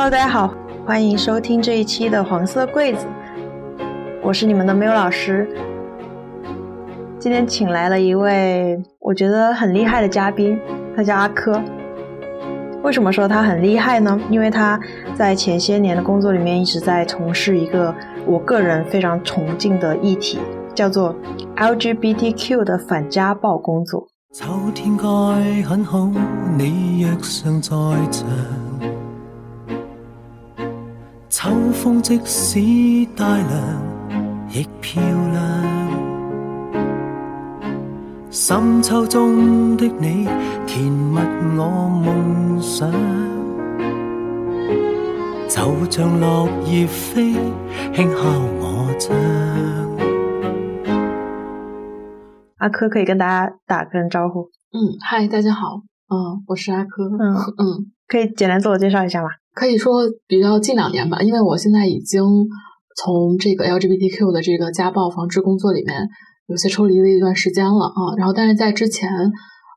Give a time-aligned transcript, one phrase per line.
[0.00, 0.54] Hello，大家好，
[0.86, 3.04] 欢迎收听这一期的黄色柜子，
[4.22, 5.48] 我是你们的 Miu 老师。
[7.18, 10.56] 今天请来了一位我觉得很厉害的嘉宾，
[10.94, 11.60] 他叫阿珂。
[12.84, 14.20] 为什么说他很厉害呢？
[14.30, 14.78] 因为他
[15.16, 17.92] 在前些年的工作里面一直在从事一个
[18.24, 20.38] 我个人非常崇敬的议题，
[20.76, 21.12] 叫做
[21.56, 24.06] LGBTQ 的反家暴工作。
[24.32, 25.04] 秋天该
[25.68, 26.08] 很好，
[26.56, 27.70] 你若尚在
[28.12, 28.28] 场。
[31.30, 32.58] 秋风即使
[33.14, 33.52] 带凉，
[34.50, 35.38] 亦漂亮。
[38.30, 40.26] 深秋中的你，
[40.66, 41.18] 甜蜜
[41.58, 42.90] 我梦想。
[45.50, 47.34] 就像落叶飞，
[47.94, 48.22] 轻敲
[48.58, 49.14] 我窗。
[52.56, 54.48] 阿珂可以跟大家打个招呼。
[54.72, 55.82] 嗯，嗨，大家好。
[56.08, 57.04] 嗯，我是阿珂。
[57.04, 59.28] 嗯嗯，可以简单自我介绍一下吗？
[59.58, 62.22] 可以说比较近两年吧，因为我现在已经
[63.02, 66.06] 从这个 LGBTQ 的这个家暴防治工作里面。
[66.50, 69.10] 有些抽离了一段时间了啊，然后但是在之前，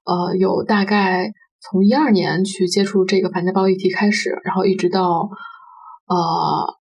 [0.05, 1.29] 呃，有大概
[1.59, 5.27] 从一二年去接触这个反家暴议题开始，然后一直到
[6.07, 6.15] 呃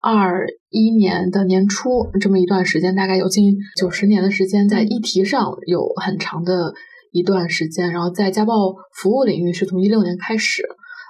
[0.00, 6.72] 二一年的年初这么一段时间，大概有近九十年的时间在议题上有很长的
[7.12, 8.54] 一段时间，然后在家暴
[8.96, 10.62] 服务领域是从一六年开始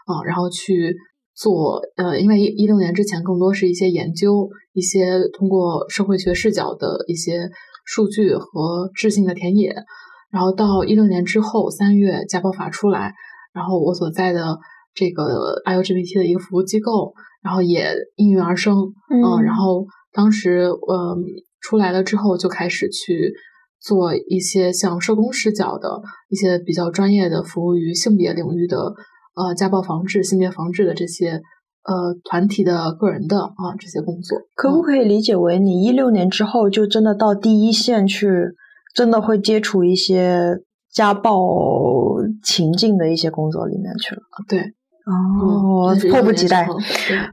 [0.06, 0.96] 啊，然后去
[1.34, 7.50] 做呃，因为一一六年之前更多是一些研究，一些通过社会学视角的一些。
[7.86, 9.76] 数据和质性的田野，
[10.30, 13.12] 然后到一六年之后三月家暴法出来，
[13.52, 14.58] 然后我所在的
[14.94, 21.22] 这个 LGBT 的一个服务机构，然后也应运而生，嗯，然后当时嗯
[21.60, 23.34] 出来了之后就开始去
[23.82, 28.94] 做一些像社工视角的一些比较专业的服务于性别领域的
[29.34, 31.42] 呃家暴防治、性别防治的这些。
[31.86, 38.26] 呃，团体的、个人的啊，这些工作，可不可以理解为你一六年之后就真的到第一线去，
[38.94, 40.60] 真的会接触一些
[40.90, 41.36] 家暴
[42.42, 44.22] 情境的一些工作里面去了？
[44.48, 44.60] 对，
[45.04, 46.66] 哦，迫不及待，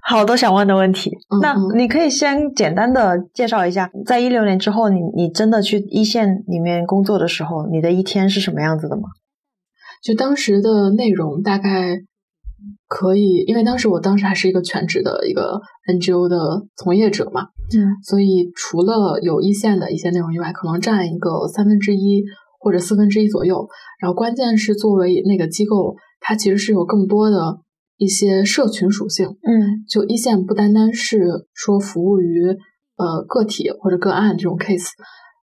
[0.01, 1.09] 好多想问的问题。
[1.41, 9.03] 那你可以先简单的介绍一下，在一六年之后，你你真的去一线里面工作的时候，你的一天是什么样子的吗？
[10.01, 12.01] 就当时的内容大概。
[12.87, 16.37] 可以，因为当时我当时还是一个全职的一个 NGO 的
[16.75, 22.21] 从业者嘛，嗯，所以除了有一线的一些内容以外，可能占一个三分之一
[22.59, 23.65] 或者四分之一左右。
[23.99, 27.61] 然后关键是作为那个机构，它其实是有更多的
[27.97, 32.45] 一些社群属性，嗯，就一线不单单是说服务于
[32.97, 34.89] 呃个体或者个案这种 case，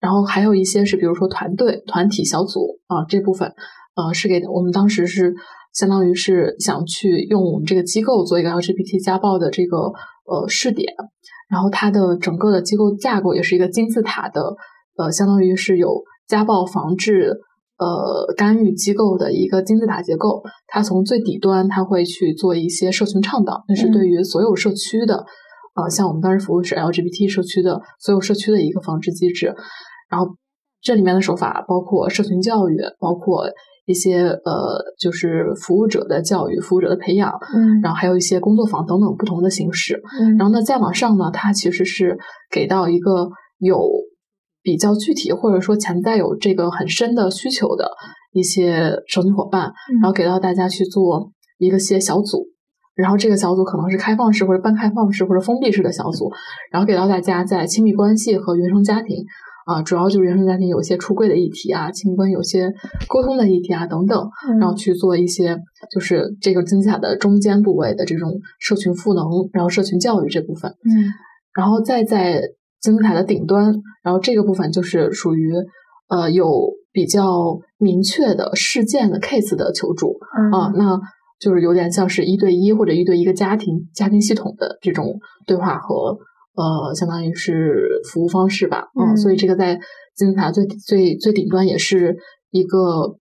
[0.01, 3.53] 然后还有一些是比如说团队、团体、小组啊这部分，
[3.95, 5.35] 呃，是给我们当时是。
[5.77, 9.91] 相当于是想去用我们这个机构做一个 LGBT 家暴的这个
[10.23, 10.95] 呃试点，
[11.49, 14.55] 然后它的整个的机构架构也是一个金字塔的，
[14.95, 17.41] 呃，相当于是有家暴防治
[17.77, 20.43] 呃干预机构的一个金字塔结构。
[20.67, 25.25] 它从最底端，它会去做一些社群倡导，那是对于所有社区的，
[25.75, 29.53] 呃，像我们当时服务是 LGBT 社区的所有社区的一个防治机制。
[30.09, 30.37] 然后
[30.81, 33.49] 这里面的手法包括社群教育，包括。
[33.85, 42.17] 一些呃，就是服务者的教育、服务者的培养，嗯，然后还有一些工作坊等等不同的形式，嗯，然后呢，再往上呢，它其实是
[42.51, 43.29] 给到一个
[43.59, 43.87] 有
[44.63, 47.91] 比较具体或者说潜在有这个很深的需求的
[48.33, 52.47] 一些社群伙伴，然后给到大家去做一个些小组，
[52.95, 56.31] 然后这个小组可能是开放式或者半开放式或者封闭式的小组，
[56.71, 59.23] 然后给到大家在亲密关系和原生家庭。
[59.65, 62.71] 啊，主要就是原生家庭有一些出柜的议题啊，亲密关系有些
[63.07, 65.57] 沟通的议题啊等等，然后去做一些
[65.91, 71.09] 就是这个金字塔的中间部位的这种社群赋能，然后社群教育这部分，嗯，
[71.55, 72.39] 然后再在
[72.79, 73.73] 金字塔的顶端，
[74.03, 75.51] 然后这个部分就是属于
[76.09, 80.15] 呃有比较明确的事件的 case 的求助
[80.51, 80.99] 啊，那
[81.39, 86.19] 就是有点像是一对一或者一对一个家庭家庭系统的这种对话和。
[86.55, 89.77] 呃，相当于是服务方式吧，嗯，所以这个在
[90.15, 92.15] 金字塔最最最顶端，也是
[92.51, 93.17] 一个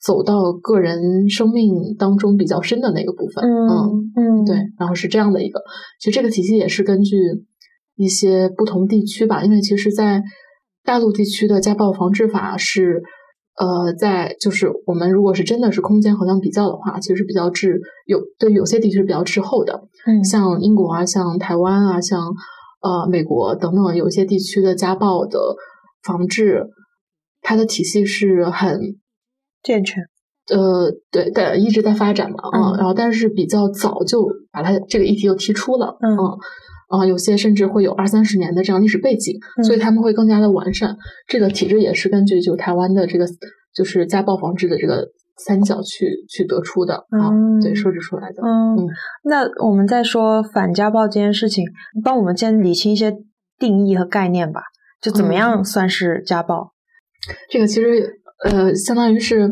[0.00, 5.60] 走到个人生命当中比较深的那个部分，嗯嗯，对，然后是这样的一个，
[5.98, 7.16] 其实这个体系也是根据
[7.96, 10.22] 一些不同地区吧，因为其实，在
[10.84, 13.02] 大陆地区的家暴防治法是，
[13.58, 22.20] 呃，在就是我们如果是真的是空间衡量比较的话，其实是比较滞有对有些地区是比较滞后的，嗯，像英国啊，像台湾啊，像。
[22.86, 25.56] 呃，美国等等有些地区的家暴的
[26.04, 26.66] 防治，
[27.40, 28.78] 它的体系是很
[29.64, 30.04] 健全。
[30.48, 36.16] 呃，对但，一直在发展嘛，嗯，然后但是比较早就把它这个议题又提出了，嗯，
[36.88, 40.96] 啊，有些甚至会有二三十年的这样历史背景，所以他们会更加的完善
[41.26, 43.26] 这个体制，也是根据就台湾的这个
[43.74, 47.30] 就是家暴防治的这个三角去去得出的，啊，
[47.62, 48.88] 对，设置出来的，嗯，
[49.24, 51.64] 那我们再说反家暴这件事情，
[52.04, 53.14] 帮我们先理清一些
[53.58, 54.60] 定义和概念吧，
[55.00, 56.72] 就怎么样算是家暴？
[57.50, 59.50] 这个其实呃，相当于是。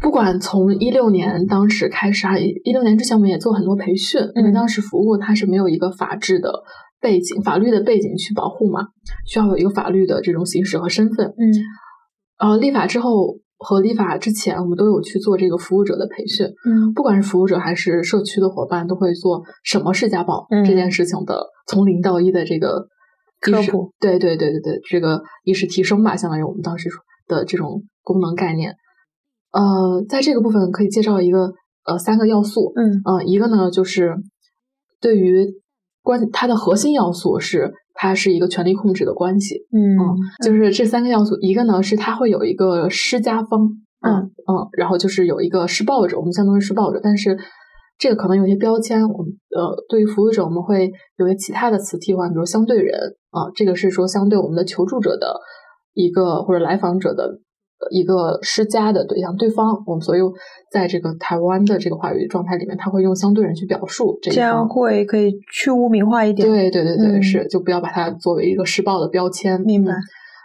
[0.00, 6.52] 不管从一六年当时开始啊，一六年之前我们也做很多培训，因为当时服务它是没有一个法制的
[7.00, 8.86] 背景、法律的背景去保护嘛，
[9.26, 11.34] 需要有一个法律的这种形式和身份。
[11.36, 11.52] 嗯，
[12.38, 16.46] 呃，立法之后和立法之前，我们都有去做这个服务者的培训。
[16.64, 22.86] 嗯，不管是服务者还是社区的伙伴，都会做什么是家暴这件事情的从零到一的这个
[23.40, 23.92] 科普。
[23.98, 26.88] 对对对对对，这个意识提升吧，相当于我们当时
[27.26, 28.76] 的这种功能概念。
[29.52, 31.52] 呃，在这个部分可以介绍一个
[31.84, 34.14] 呃三个要素，嗯呃一个呢就是
[35.00, 35.46] 对于
[36.08, 40.00] 关它的核心要素是它是一个权力控制的关系，嗯
[40.42, 43.60] 就是这三个要素，一个呢是它会有一个施加方，
[44.00, 47.36] 嗯嗯，然后就是有一个施暴者，我们相当于施暴者，但是
[47.98, 52.98] 这个可能有些标签，我们呃对于服务者我们会有些其他的词替换，比如相对人
[53.30, 55.34] 啊，这个是说相对我们的求助者的
[55.92, 57.40] 一个或者来访者的。
[57.90, 60.20] 一个施加的对象，对方，我们所以
[60.70, 66.48] 在这个台湾的这个话语状态里面，他会用相对人去表述这这样会可以去污名化一点。
[66.48, 69.60] 对对对对，是就不要把它作为一个施暴的标签。
[69.60, 69.92] 明白。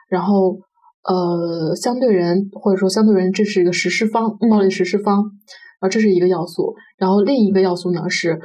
[0.09, 0.59] 然后
[1.03, 6.75] 呃，相对人或者说相对人，这是一个实施方，暴力实施方，然后这是一个要素。
[6.97, 8.39] 然后另一个要素呢是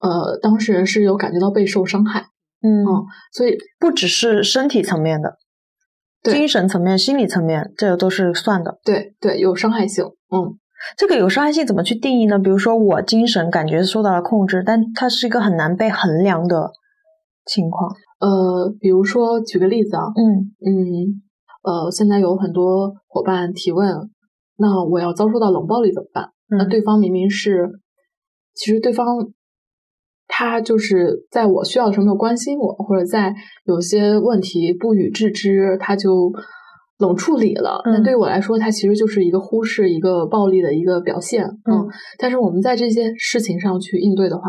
[0.00, 2.26] 呃，当事人是有感觉到备受伤害。
[2.62, 2.84] 嗯，
[3.32, 5.36] 所以不只是身体层面的。
[6.22, 8.78] 精神层面、心理层面，这个都是算的。
[8.84, 10.04] 对对，有伤害性。
[10.04, 10.58] 嗯，
[10.96, 12.38] 这个有伤害性怎么去定义呢？
[12.38, 16.72] 比如说，我精神感觉受到了控制，但它是一个很难被衡量的
[17.46, 17.90] 情况。
[18.20, 21.22] 呃，比如说，举个例子啊，嗯嗯，
[21.62, 24.10] 呃，现在有很多伙伴提问，
[24.56, 26.30] 那我要遭受到冷暴力怎么办？
[26.48, 27.70] 那对方明明是，
[28.54, 29.06] 其实对方。
[30.32, 33.34] 他就是在我需要的时候没有关心我，或者在
[33.64, 36.32] 有些问题不予置之，他就
[36.98, 37.82] 冷处理了。
[37.86, 41.44] 那对于我来说，他其实就是一个忽视、一个暴力的一个表现。
[41.44, 44.44] 嗯，但是我们在这些事情上去应对的话，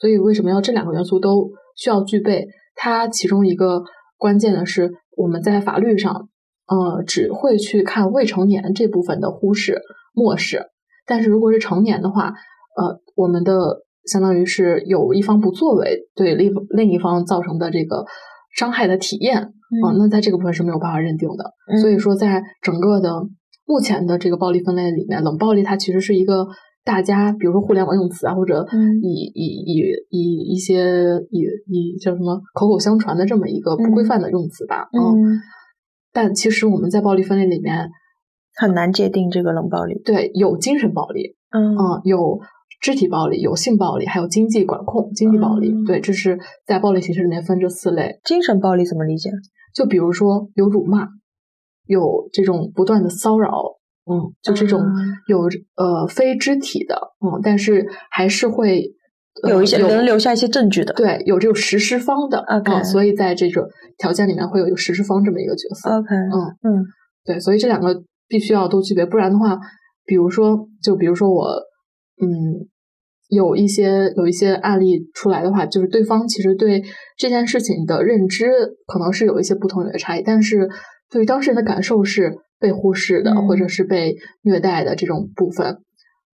[0.00, 2.46] 所以为什么要这两个元素都需要具备？
[2.74, 3.82] 它其中一个
[4.16, 6.28] 关键的是我们在法律上，
[6.66, 9.82] 呃，只会去看未成年这部分的忽视、
[10.14, 10.62] 漠视。
[11.06, 12.32] 但是如果是成年的话，
[12.76, 13.82] 呃，我们的。
[14.06, 18.04] 相当于是有一方不作为对另另一方造成的这个
[18.56, 21.80] 伤害的体验啊，那在这个部分是没有办法认定的。
[21.80, 23.10] 所以说，在整个的
[23.66, 26.46] 目前的这个暴力分类里面，冷暴力它其实是一个
[26.84, 28.64] 大家，比如说互联网用词啊，或者
[29.02, 30.84] 以以以以一些
[31.30, 34.88] 以以叫什么口口相传的这么一个不规范的用词吧。
[34.92, 35.40] 嗯，
[36.12, 37.88] 但其实我们在暴力分类里面
[38.54, 40.00] 很难界定这个冷暴力。
[40.04, 41.74] 对，有精神暴力，嗯，
[42.04, 42.38] 有。
[42.80, 48.20] 肢体暴力、有性暴力，还有经济管控、经济暴力，对，这是在暴力形式里面分这四类。
[48.24, 49.30] 精神暴力怎么理解？
[49.74, 51.08] 就比如说有辱骂，
[51.86, 53.50] 有这种不断的骚扰，
[54.10, 54.80] 嗯，就这种
[55.26, 58.84] 有呃非肢体的，嗯，但是还是会
[59.48, 63.64] 有一些能留下一些证据的，对，有这种实施方的，OK，所以在这种
[63.98, 66.84] 条件里面会有一个实施方这么一个角色，OK，嗯嗯，
[67.24, 69.58] 对，所以这两个必须要都具备，不然的话，
[70.04, 71.48] 比如说，就比如说我。
[72.18, 72.26] 嗯，
[73.28, 76.82] 有一些有一些案例出来的话，就是对方其实对
[77.16, 78.46] 这件事情的认知
[78.86, 80.68] 可能是有一些不同，有些差异，但是
[81.10, 85.66] 对于当事人的感受是被忽视的，或者是被虐待的这种部分，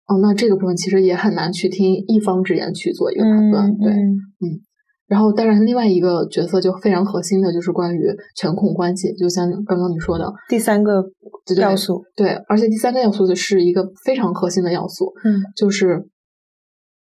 [0.07, 4.61] 哦，那这个部分其实也很难去听一方之言去做一个判断，对，嗯。
[5.07, 7.99] 然后，当然，另外一个角色就非常核心的，就是关于
[8.37, 11.03] 权控关系，就像刚刚你说的第三个
[11.57, 12.01] 要素。
[12.15, 16.01] 对，而且第三个要素是一个非常核心的要素，嗯，就是，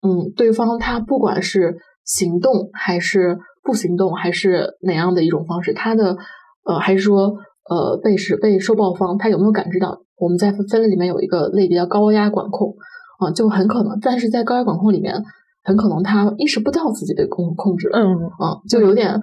[0.04, 6.16] 嗯，对方他不管是行动还是不行动，还是哪样的一种方式，他的
[6.64, 7.34] 呃，还是说
[7.68, 10.02] 呃，被是被受暴方，他有没有感知到？
[10.18, 12.76] 我们在分类里面有一个类别叫高压管控，
[13.18, 15.24] 啊，就很可能，但是在高压管控里面。
[15.66, 18.04] 很可能他意识不到自己被控控制了，嗯
[18.38, 19.18] 嗯，就有点，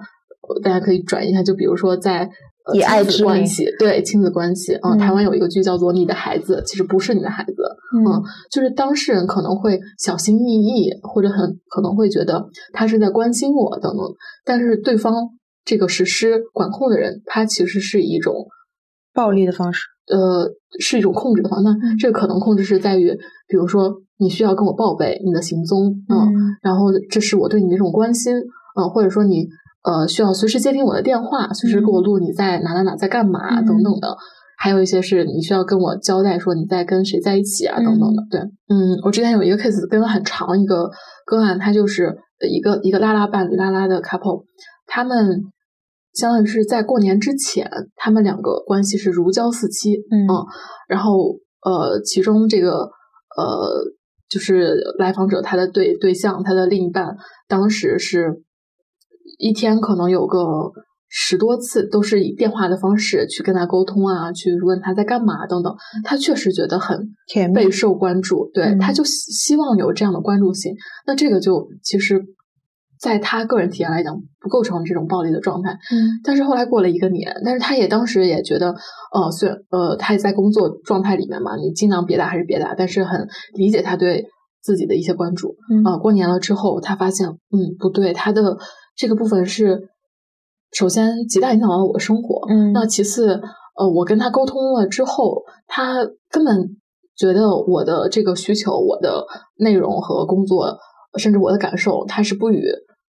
[0.64, 2.28] 大家可以转一下，就比如说在
[2.72, 7.52] 亲子关系，对亲子关系，嗯，台湾有一个剧叫做《你的孩子》，其实不是你的孩子，
[7.96, 14.06] 嗯，就是当事人可能会小心翼翼，或者很可能会觉得他是在关心我等等，
[14.44, 15.30] 但是对方
[15.64, 18.46] 这个实施管控的人，他其实是一种
[19.12, 23.10] 暴力的方式，呃是一种控制的话，那这个可能控制是在于，
[23.48, 29.48] 比如说你需要跟我报备你的行踪，嗯，然后这是我对你的一种关心，嗯，或者说你
[29.82, 34.16] 呃需要随时接听我的电话，随时给我录你在哪哪哪在干嘛等等的。
[34.58, 40.88] 还有一些是你需要跟我交代说你在跟谁在一起啊等等的，对，嗯，我之前有一个 case 跟了很长一个
[41.26, 42.16] 个案，他就是
[42.48, 44.44] 一个一个拉拉伴侣拉拉的 couple，
[44.86, 45.40] 他们
[46.14, 50.28] 相当于是在过年之前，他们两个关系是如胶似漆，嗯，
[50.86, 52.72] 然后呃，其中这个
[53.36, 53.82] 呃
[54.30, 57.16] 就是来访者他的对对象他的另一半
[57.48, 58.42] 当时是
[59.38, 60.38] 一天可能有个。
[61.14, 65.70] 十多次都是以电话的方式去跟他沟通啊，去问他在干嘛等等，
[66.04, 66.98] 他确实觉得很
[67.52, 70.74] 备受关注，对，他就希望有这样的关注性。
[71.06, 72.18] 那这个就其实，
[72.98, 75.72] 在他个人体验来讲，不构成这种暴力的状态。
[75.90, 78.74] 嗯，但是后来过了一个年，但是他也当时也觉得，
[79.12, 84.24] 呃，虽然呃他也在工作状态里面嘛，你尽量别打还是别打，但是很理解他对
[84.62, 85.56] 自己的一些关注。
[85.84, 88.56] 啊，过年了之后，他发现，嗯，不对，他的
[88.96, 89.88] 这个部分是。
[90.74, 92.46] 首先，极大影响到了我的生活。
[92.48, 93.38] 嗯，那其次，
[93.76, 95.96] 呃，我跟他沟通了之后，他
[96.30, 96.78] 根本
[97.14, 99.22] 觉得我的这个需求、我的
[99.58, 100.78] 内容和工作，
[101.18, 102.64] 甚至我的感受，他是不予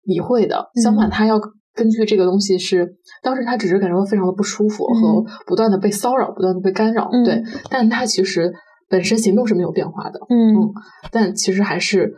[0.01, 0.71] 理会的。
[0.81, 1.39] 相反，他要
[1.75, 7.07] 根据这个东西是，当时他只是感觉到非常的不舒服和不断的被骚扰、不断的被干扰。
[7.23, 8.51] 对，但他其实
[8.89, 10.19] 本身行动是没有变化的。
[10.27, 10.73] 嗯，
[11.11, 12.15] 但其实还是。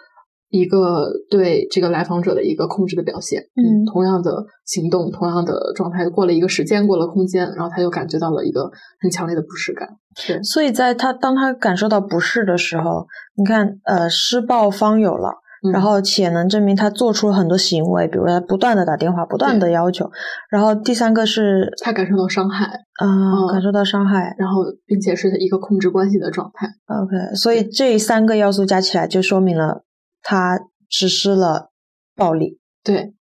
[0.56, 8.72] 一个对这个来访者的一个控制的表现，嗯，同样的行动，同样的状态，过了一个时间，过了空间，然后他就感觉到了一个
[9.02, 9.90] 很强烈的不适感。
[10.26, 15.34] 对，所以在他当他感受到不适的时候，你看，呃，施暴方有了，
[15.74, 20.10] 然后且能证明他做出了很多行为，比如他不断的打电话，不断的要求，
[20.50, 26.68] 然后第三个是他感受到伤害，啊，感受到伤害，然后并且是一个控制关系的状态。
[26.88, 29.84] OK，所以这三个要素加起来就说明了。
[30.28, 31.72] 他实施了
[32.16, 33.14] 暴力，对，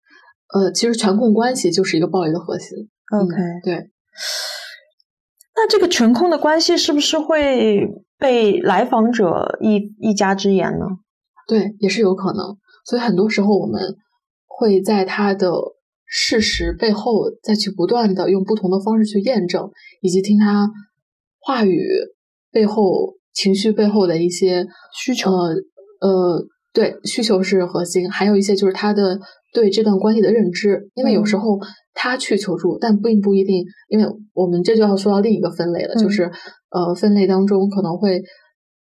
[0.55, 2.89] 呃，其实权控关系就是一个暴力的核心。
[3.13, 3.75] OK，对。
[5.55, 7.87] 那这个权控的关系是不是会
[8.19, 10.87] 被来访者一一家之言呢？
[11.47, 12.57] 对，也是有可能。
[12.87, 13.97] 所以很多时候我们
[14.47, 15.53] 会在他的
[16.07, 19.71] 事实背后再去不断的用不同的方式去验证，
[20.01, 20.71] 以及听他
[21.39, 21.79] 话语
[22.51, 25.31] 背后、情绪背后的一些需求。
[25.33, 25.55] 呃
[26.01, 26.49] 呃。
[26.75, 29.19] 对，需求是核心，还有一些就是他的
[29.55, 30.91] 对这段关系的认知。
[30.95, 31.57] 因为有时候
[31.95, 33.65] 他去求助，但并不一定。
[33.89, 36.25] 因为我们这就要说到另一个分类了，就是
[36.71, 38.19] 呃，分类当中可能会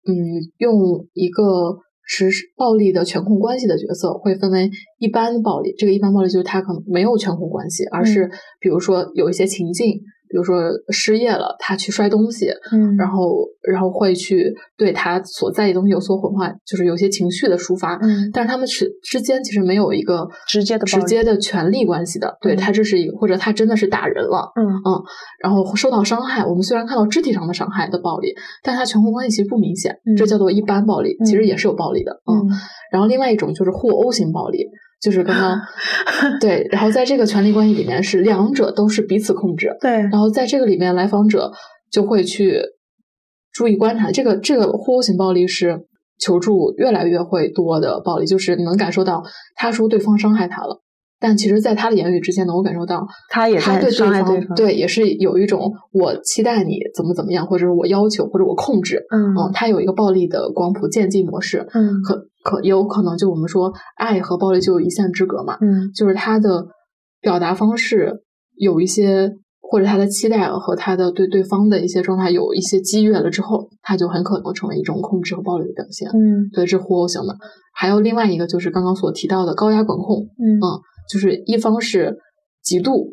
[0.08, 0.12] 嗯，
[0.58, 5.72] 用一个实施暴力的权控关系的角色，会分为一般暴力。
[5.78, 10.00] 这个一般暴力就是他可能没有权控关系，而是比如说有一些情境。
[10.28, 10.56] 比如说
[10.90, 25.02] 失业了，他去摔东西，嗯，然后然后会去对他所在意东西有所毁坏，就是有些情绪的抒发，嗯，但是他们是之间其实没有一个直接的直接的权利关系的，对他这是一个或者他真的是打人了，嗯嗯，
[25.42, 32.48] 然后受到伤害，我们虽然看到肢体上的伤害的暴力，但他权控关系其实不明显，这叫做一般暴力，其实也是有暴力的，嗯，
[32.90, 34.66] 然后另外一种就是互殴型暴力。
[35.04, 35.60] 就是刚刚
[36.40, 41.52] 对，然后在这个权力关系里面是两者都是彼此控制，对，然后在这个里面来访者
[41.92, 42.60] 就会去
[43.52, 45.86] 注意观察，这个这个互殴型暴力是
[46.18, 49.22] 求助越来越会多的暴力，就是你能感受到
[49.54, 50.80] 他说对方伤害他了。
[51.20, 66.64] 但其实，在他的言语之间呢，我感受到他也他对对方对也是有一种我期待你怎么怎么样，或者是我要求或者我控制，嗯，他有一个暴力的光谱渐进模式，嗯，可可也有可能就我们说爱和暴力就有一线之隔嘛，嗯，就是他的
[67.20, 68.22] 表达方式
[68.56, 77.36] 有一些或者他的期待和他的对对方的一些状态有一些激越了之后，他就很可能成为一种控制和暴力的表现，嗯，对，是互殴型的。
[77.74, 80.60] 还有另外一个就是刚刚所提到的高压管控，嗯。
[81.06, 82.16] 就是一方是
[82.62, 83.08] 极度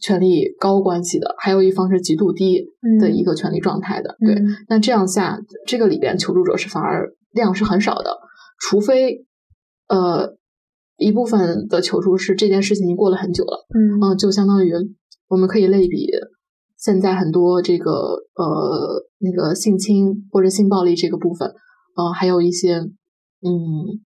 [0.00, 2.64] 权力高关系的，还有一方是极度低
[3.00, 4.16] 的一个权力状态的。
[4.18, 4.34] 对，
[4.68, 8.18] 那这样下，这个里边求助者是反而量是很少的，
[8.58, 9.26] 除非
[9.88, 10.36] 呃
[10.96, 13.66] 一部分的求助是这件事情已经过了很久了。
[13.74, 14.72] 嗯嗯，就相当于
[15.28, 16.08] 我们可以类比
[16.76, 17.92] 现在很多这个
[18.34, 21.48] 呃那个性侵或者性暴力这个部分，
[21.96, 24.00] 呃，还有一些嗯，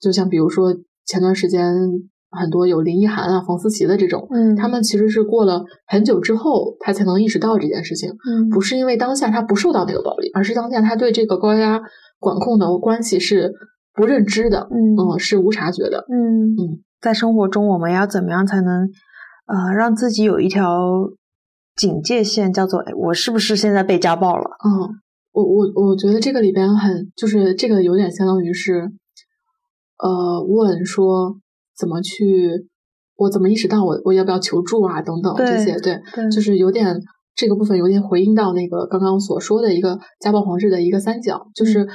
[0.00, 0.74] 就像比如说
[1.06, 2.10] 前段时间。
[2.34, 11.78] 很多有林奕涵啊、房思琪的这种，嗯，他们其实是过了很久之后，他才能意识到这件事情，嗯，不是因为当下他不受到那个暴力，而是当下他对这个高压
[12.22, 13.52] 管控的关系是
[13.92, 18.88] 不认知的，嗯，是无察觉的，嗯嗯，在生活中我们要怎么样才能
[19.46, 21.10] 呃让自己有一条
[21.74, 24.44] 警戒线，叫做哎，我是不是现在被家暴了？
[24.64, 24.88] 嗯，
[25.32, 28.92] 我我我觉得这个里边很，就是这个有点相当于是，
[29.98, 31.36] 呃，问说
[31.76, 32.68] 怎么去，
[33.16, 36.00] 我怎么意识到我我要不要求助啊，等等这些，对，
[36.30, 36.98] 就是有点
[37.34, 41.86] 这个部分有点回应到那个刚刚所说的一个家暴防治的一个三角，就是。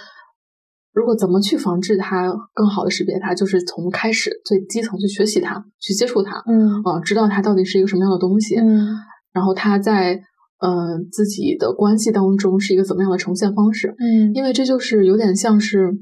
[0.97, 8.95] 如果怎么去防治它，更好的识别它，就是从开始最基层去学习它，去接触它，嗯，啊，知道它到底是一个什么样的东西，嗯，
[9.31, 10.19] 然后它在
[10.59, 15.99] 呃自己的关系当中是一个怎么样的呈现方式，嗯，因为这就是有点像是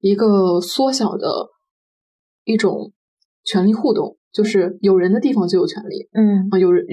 [0.00, 1.28] 一个缩小的
[2.44, 2.92] 一种
[3.42, 4.16] 权力互动。
[4.36, 6.46] 就是有人的地方就有权利，嗯。
[6.50, 6.84] 啊，有人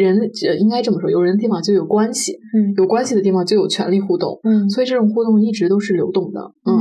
[0.61, 6.73] 应该这么说，有人的地方就有关系，嗯，有关系的地方就有权利互动，嗯，所以这种互动一直都是流动的，嗯，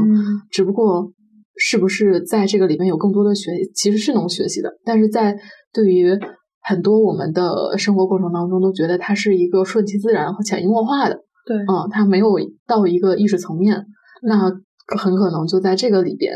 [0.53, 1.11] 只不过
[1.57, 5.37] 是不是在这个里面有更多的学，其实是能学习的，但是在
[5.73, 6.17] 对于
[6.63, 12.29] 很多我们的生活过程当中，都觉得它是一个顺其自然和潜移默化的，对，嗯，它没有
[12.69, 13.85] 到一个意识层面，
[14.23, 14.49] 那
[14.97, 16.33] 很可能就在这个里边。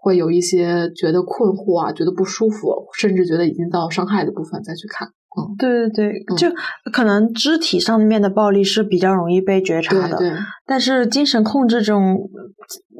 [0.00, 5.08] 会有一些觉得困惑啊，觉得不舒服，甚至觉得已经到伤害的部分再去看。
[5.36, 6.48] 嗯，对对对，就
[6.90, 10.32] 可能肢体上面的暴力是比较容易被觉察的，对。
[10.66, 12.16] 但是精神控制这种，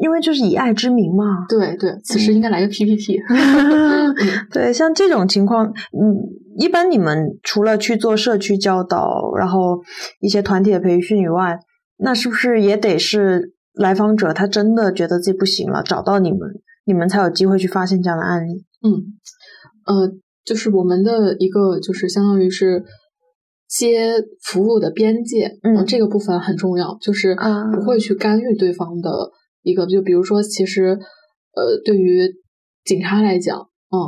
[0.01, 1.47] 因为就是以爱之名嘛。
[1.49, 3.19] 对对，此时应该来个 PPT。
[4.53, 6.15] 对，像这种情况，嗯，
[6.59, 9.81] 一般你们除了去做社区教导，然后
[10.21, 11.59] 一些团体的培训以外，
[11.97, 16.41] 那是不是也得是来访者他真的觉得自己不行了，找到你们？
[16.89, 18.65] 你们才有机会去发现这样的案例。
[18.83, 18.91] 嗯，
[19.85, 20.11] 呃，
[20.43, 22.83] 就是我们的一个，就是相当于是
[23.69, 27.37] 接服务的边界，嗯，这个部分很重要，就是
[27.75, 29.11] 不会去干预对方的
[29.63, 30.99] 一个，就比如说，其实，
[31.53, 32.27] 呃，对于
[32.87, 33.59] 警察来讲，
[33.91, 34.01] 嗯，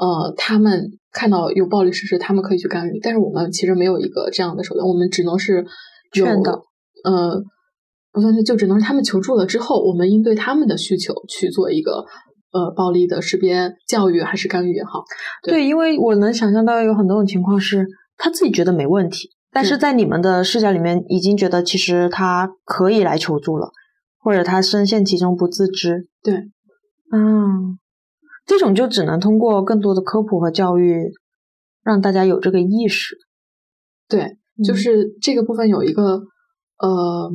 [0.00, 5.64] 呃，他们看到有暴力事实，他们可以去干预，但是我们其实没有一个这样的手段，我们只能是
[6.12, 6.64] 劝导，
[7.04, 7.44] 呃。
[8.14, 12.04] 不算是，就只能是他们求助了之后，我们应对他们的需求去做一个
[12.52, 15.02] 呃暴力的识别、教育还是干预也好。
[15.42, 17.84] 对，因为我能想象到有很多种情况是
[18.16, 23.72] 他自己觉得没问题，但是在你们的视角里面已经觉得其实他可以来求助了，
[24.20, 26.06] 或者他深陷其中不自知。
[26.22, 26.34] 对，
[27.12, 27.76] 嗯，
[28.46, 31.10] 这种就只能通过更多的科普和教育，
[31.82, 33.16] 让大家有这个意识。
[34.08, 36.22] 对，就是这个部分有一个
[36.78, 37.32] 呃。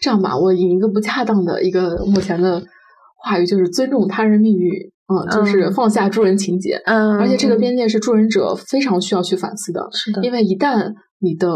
[0.00, 2.62] 这样吧，我引一个不恰当的一个目前的
[3.16, 4.72] 话语，就是尊重他人命运，
[5.08, 11.48] 嗯，就是放下助人情节，嗯，而且这个边界是助人者非常需要去反思的，是的，因为一旦你的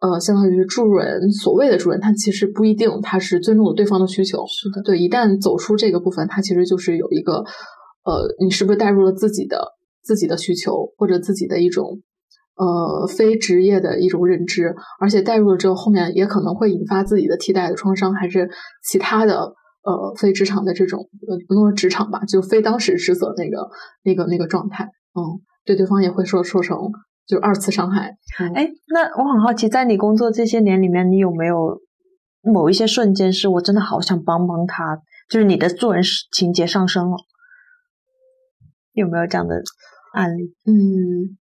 [0.00, 7.44] 呃，相当于助人，所谓的助人，他其实不一定他是尊重了对方的需求，是的，对，一旦走出这个部分，他其实就是有一个
[8.04, 12.00] 呃，你是不是带入了自己的自己的需求或者自己的一种。
[12.58, 18.50] 呃，非职业的一种认知，而且带入了之后，后面也可能会引发自己的替代的创伤，还是
[18.82, 23.70] 其他的呃非职场的这种呃不能说职场吧，就非当时职责那个
[24.02, 26.76] 那个那个状态，嗯，对对方也会说说成
[27.28, 28.16] 就二次伤害。
[28.56, 31.80] 哎，那我很好奇，在你工作这些年里面，你有没有
[32.42, 37.16] 某一些瞬间是我真的好想帮帮他，就是你的做人情节上升了，
[38.94, 39.62] 有没有这样的
[40.12, 40.56] 案例？
[40.66, 41.38] 嗯。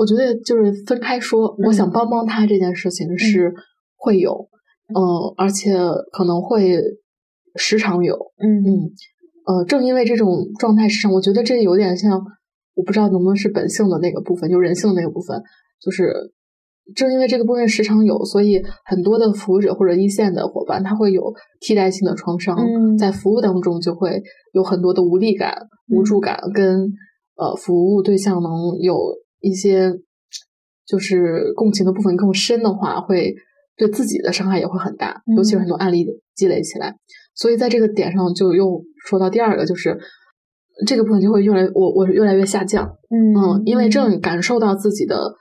[0.00, 3.52] 我觉得就是分开说，我想帮帮他这件事情是
[3.96, 4.48] 会有，
[4.96, 4.98] 嗯，
[5.36, 5.74] 而且
[6.10, 6.80] 可能会
[7.56, 8.64] 时常有，嗯。
[8.64, 8.90] 嗯，
[9.44, 12.18] 呃，正因为这种状态时常，我觉得这有点像，
[12.74, 15.38] 我不知道能不能是本性的那个部分，就人性的那个部分，
[15.78, 16.32] 就是
[16.94, 22.56] 正因为这个部分时常有，所以很多的服务者或者一线的伙伴，他会有替代性的创伤，
[22.96, 24.22] 在服务当中就会
[24.54, 25.54] 有很多的无力感、
[25.90, 26.90] 无助感，跟
[27.36, 28.96] 呃服务对象能有。
[29.40, 29.92] 一些
[30.86, 33.34] 就是共情的部分更深的话，会
[33.76, 36.96] 对自己的伤害也会很大，尤其是很多案例积累起来。
[37.34, 39.98] 所以在这个点上，就又说到第二个，就是
[40.86, 42.86] 这个部分就会越来我我越来越下降。
[43.08, 45.34] 嗯，因为正感受到自己的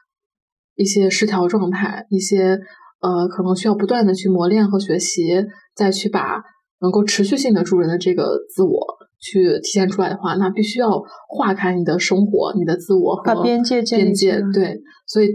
[0.75, 2.57] 一些失调状态，一些
[3.01, 6.41] 呃可能需要不断的去磨练和学习，再去把
[6.79, 8.98] 能够持续性的助人的这个自我。
[9.19, 14.41] 去体现出来的话，那必须要划开你的生活、你的自我和边界边界。
[14.53, 15.29] 对，所以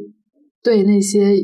[0.63, 1.37] 对那些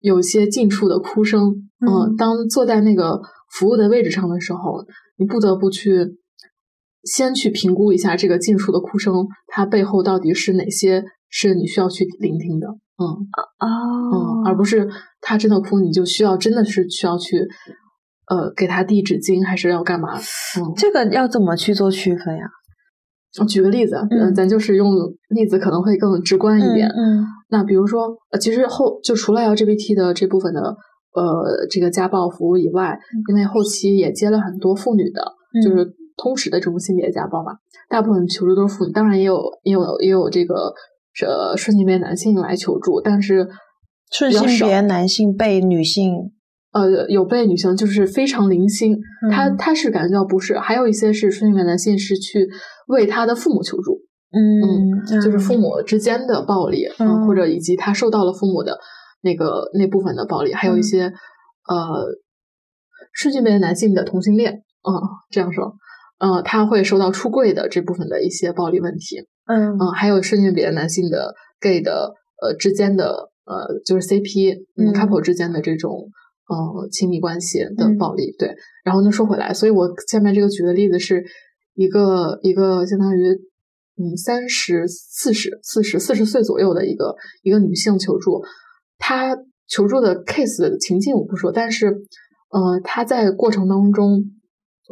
[0.00, 1.42] 有些近处的哭声，
[1.86, 3.20] 嗯，当坐在那个
[3.52, 4.84] 服务的位置上的时候，
[5.18, 6.16] 你不得不去
[7.04, 12.68] 先去评估一下这个近处的哭声，它背后到底是哪些是你需要去聆听的。
[12.96, 13.04] 嗯
[13.58, 13.68] 啊，
[14.12, 14.88] 嗯，而不是
[15.20, 17.36] 他真的哭，你就需要真的是需要去。
[18.28, 20.16] 呃，给他递纸巾还是要干嘛？
[20.16, 22.44] 嗯，这个要怎么去做区分呀？
[23.48, 24.94] 举个例子，嗯，咱就是用
[25.30, 26.88] 例子可能会更直观一点。
[26.88, 30.60] 嗯，那比如说，呃，其实后就除了 LGBT 的这部分的
[31.14, 32.96] 呃这个家暴服务以外，
[33.28, 35.32] 因为后期也接了很多妇女的，
[35.64, 37.54] 就是通识的这种性别家暴嘛，
[37.88, 40.72] 大部分求助都是妇女，当然也有也有也有这个
[41.26, 43.48] 呃顺性别男性来求助，但是
[44.12, 46.30] 顺性别男性被女性。
[46.74, 48.98] 呃，有被女性就是非常零星，
[49.30, 52.48] 他他是感觉到不适，还有一些是顺性别男性是去
[52.88, 54.00] 为他的父母求助，
[54.32, 55.56] 嗯，就是父。
[55.56, 57.46] 母之间的暴力，嗯，或者。
[57.46, 58.76] 以及他受到了父母的
[59.22, 62.04] 那个那部分的暴力，还有一些呃
[63.12, 64.90] 顺性别男性的同性恋，嗯，
[65.30, 65.76] 这样说，
[66.18, 69.78] 呃，他会受到出柜的这部分的一些暴力问题，嗯。
[69.78, 74.92] 嗯，还有顺性别男性的 gay 的呃之间的呃就是 CP 嗯。
[74.92, 76.10] couple 之间的这种。
[76.46, 78.54] 呃，亲密关系的暴力，对。
[78.84, 81.24] 然后呢，说回来，所以我下面这个举的例子是
[81.74, 83.30] 一个一个相当于
[83.96, 88.42] 嗯三十四十四十四十岁左右的一个一个女性求助，
[88.98, 89.34] 她
[89.66, 91.86] 求助的 case 的情境我不说，但是
[92.50, 94.22] 呃，她在过程当中，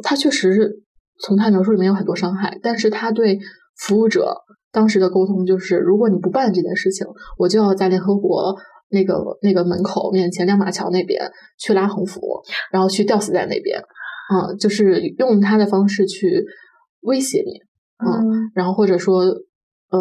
[0.01, 0.81] 她确实是
[1.21, 3.37] 从她描述里面有很多伤害，但是她对
[3.77, 4.37] 服务者
[4.71, 7.05] 当时的沟通就是，如果你不办这件事情，
[7.37, 8.57] 我就要在联合国。
[8.93, 11.29] 那个那个门口面前亮马桥那边
[11.59, 12.21] 去拉横幅，
[12.71, 13.81] 然后去吊死在那边，
[14.31, 16.45] 嗯，就是用他的方式去
[17.01, 17.59] 威胁你，
[18.05, 19.23] 嗯，然后或者说
[19.89, 19.99] 呃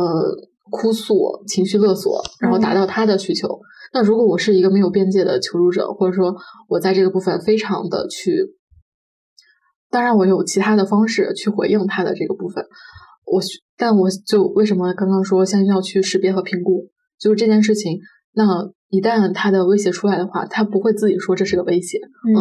[0.71, 3.49] 哭诉、情绪勒索，然后达到他的需求。
[3.95, 6.37] 那如果我是一个没有边界的求助者，或者说
[6.69, 8.55] 我在这个部分非常的去，
[9.91, 12.65] 当然我有其他的方式去回应他的这个部分，
[13.25, 13.41] 我
[13.77, 17.99] 但我就为什么刚刚说先要去识别和评估，就是这件事情，
[18.35, 18.71] 那。
[18.93, 22.37] 一旦他的威胁出来的话，他不会自己说这是个威胁，嗯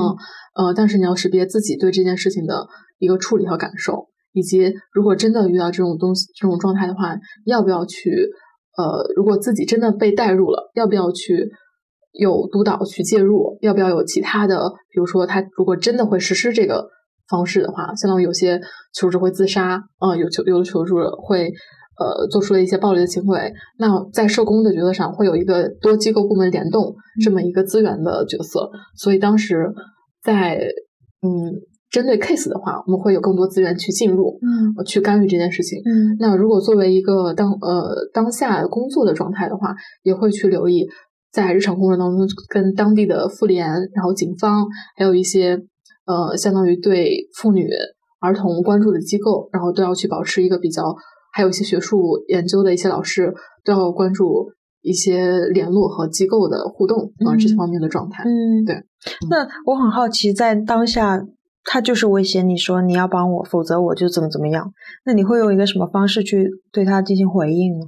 [0.53, 2.67] 呃，但是你要识别自己对这件事情的
[2.99, 8.11] 一个处理和感受，以及如果真的遇到这种东西、这种状态的话，要不要去
[8.77, 11.49] 呃，如果自己真的被带入了，要不要去
[12.11, 13.57] 有督导去介入？
[13.61, 16.89] 要不要有其他的，比如说他如果真的会实施这个
[17.29, 18.59] 方式的话，相当于有些
[18.93, 21.53] 求助者会自杀，啊，有求有的求助者会。
[21.99, 29.71] 呃，做出了一些暴力的行为，那在社工的角色上会有一个多机构部门联动这么一个资源的角色，所以当时
[30.23, 30.55] 在
[31.21, 31.29] 嗯
[31.91, 35.79] 针对 case 的话，我们会有更多资源去进入，嗯，去干预这件事情。
[35.85, 40.87] 嗯，那如果作为一个当呃当下工作的状态的话，也会去留意
[41.31, 45.59] 在日常工作当中跟当地的妇联、然后警方，还有一些
[46.07, 47.67] 呃相当于对妇女
[48.21, 50.95] 儿童关注的机构，然后都要去保持一个比较。
[51.31, 58.23] 还有一些学术研究的一些老师都要关注一些联络和机构的互动啊这些方面的状态。
[58.23, 58.83] 嗯，对。
[59.29, 61.25] 那我很好奇，在当下
[61.63, 64.73] 他就是威胁你说你要帮我，否则我就怎么怎么样。
[65.05, 67.85] 那你会用一个什么方式去对他进行回应呢？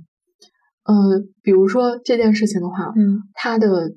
[0.86, 0.94] 呃，
[1.42, 3.94] 比如说这件事情的话，嗯，他的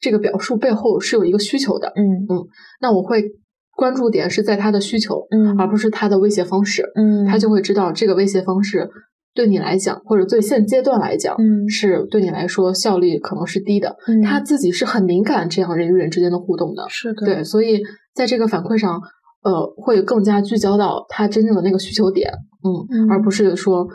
[0.00, 1.92] 这个表述背后是有一个需求的。
[1.96, 2.46] 嗯嗯，
[2.80, 3.32] 那我会。
[3.78, 8.90] 关注点是在他的需求，嗯，而不是他的威胁方式，嗯，他就会知道这个威胁方式
[9.36, 13.94] 对你来讲，或者对现阶段来讲，嗯，是对你来说效率可能是低的。
[14.24, 17.80] 他自己是很敏感这样人与人之间的互动的，是的，对，所以
[18.16, 19.00] 在这个反馈上，
[19.44, 22.28] 呃，会更加聚焦到他真正的那个需求点，
[22.64, 23.86] 嗯，而不是说。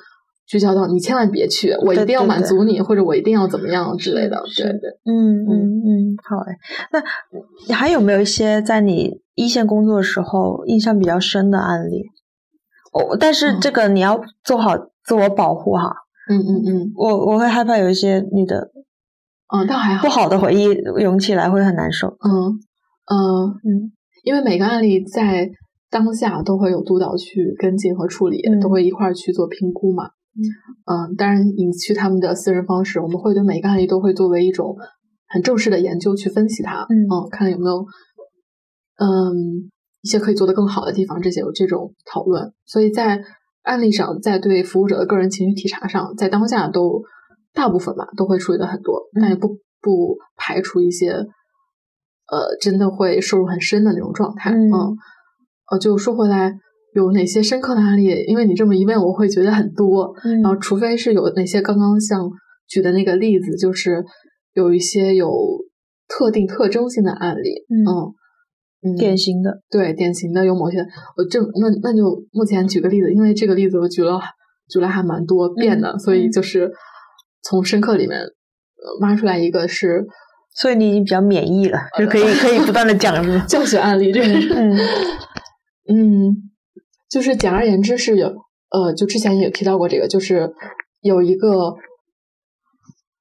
[0.46, 4.44] 聚焦到你千万别去，我一定要满足你，或者我一定要怎么样之类的。
[4.58, 5.54] 对对，嗯嗯
[5.86, 6.54] 嗯，好哎。
[6.92, 7.02] 那
[7.66, 12.04] 你还有没有一些在你一线工作的时候印象比较深的案例？
[12.94, 15.92] 哦，但是这个你要做好自我保护哈。
[16.30, 18.72] 嗯嗯嗯，我我会害怕有一些你的，
[19.54, 20.66] 嗯，倒还好，不好的回忆
[21.02, 22.08] 涌起来会很难受。
[22.08, 22.60] 嗯
[23.12, 23.92] 嗯嗯，
[24.24, 25.50] 因为每个案例在
[25.90, 30.06] 当下都会有督导去跟进和处理，都会一块儿去做评估嘛。
[30.86, 34.76] 嗯，当然，隐去他们的私人方式，我们会对每个案例都会作为一种
[35.28, 37.86] 很正式的研究去分析它，嗯，看有没有
[38.98, 42.54] 嗯一些可以做得更好的地方，这些有这种讨论。
[42.66, 43.24] 所以在
[43.64, 47.02] 案例上，在对服务者的个人情绪体察上，在当下都
[47.54, 54.72] 大部分吧都会处理的很多，但也不不排除一些呃真的会摄入很深的那种状态，嗯，
[55.72, 56.58] 呃，就说回来。
[56.96, 58.24] 有哪些深刻的案例？
[58.28, 60.14] 因为你这么一问，我会觉得很多。
[60.44, 62.30] 然后，除非是有哪些刚刚像
[62.68, 64.06] 举的那个例子，就是
[64.54, 65.34] 有一些有
[66.08, 67.50] 特定特征性的案例。
[67.68, 68.14] 嗯，
[68.98, 70.78] 典型的，对，典型的有某些。
[71.18, 74.20] 我这那那就目前举个例子，因为这个例子我举了
[74.70, 76.72] 举了还蛮多遍的，所以就是
[77.44, 78.20] 从深刻里面
[79.02, 80.06] 挖出来一个是。
[80.56, 83.16] 所以你已经比较免疫了，就可以可以不断的讲
[83.48, 84.78] 教学案例，这个嗯
[85.90, 86.52] 嗯。
[87.10, 88.28] 就是简而言之是有，
[88.72, 90.52] 呃，就之前也提到过这个，就是
[91.02, 91.76] 有一个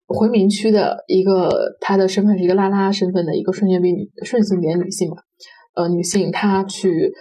[0.06, 5.16] 回民区的一个，她的身份是一个拉拉身份的一个顺性别女顺性别女性嘛，
[5.74, 7.12] 呃，女性她去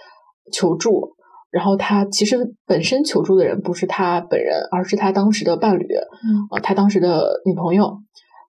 [0.51, 1.15] 求助，
[1.51, 7.99] 然后她其实本身求助的人不是她本人，而是她当时的伴侣，嗯，呃，她当时的女朋友，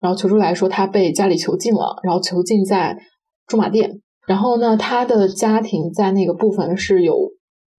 [0.00, 2.98] 然后求助来说她被家里囚禁了，然后囚禁在
[3.46, 7.32] 驻马店，然后呢，她的家庭在那个部分是有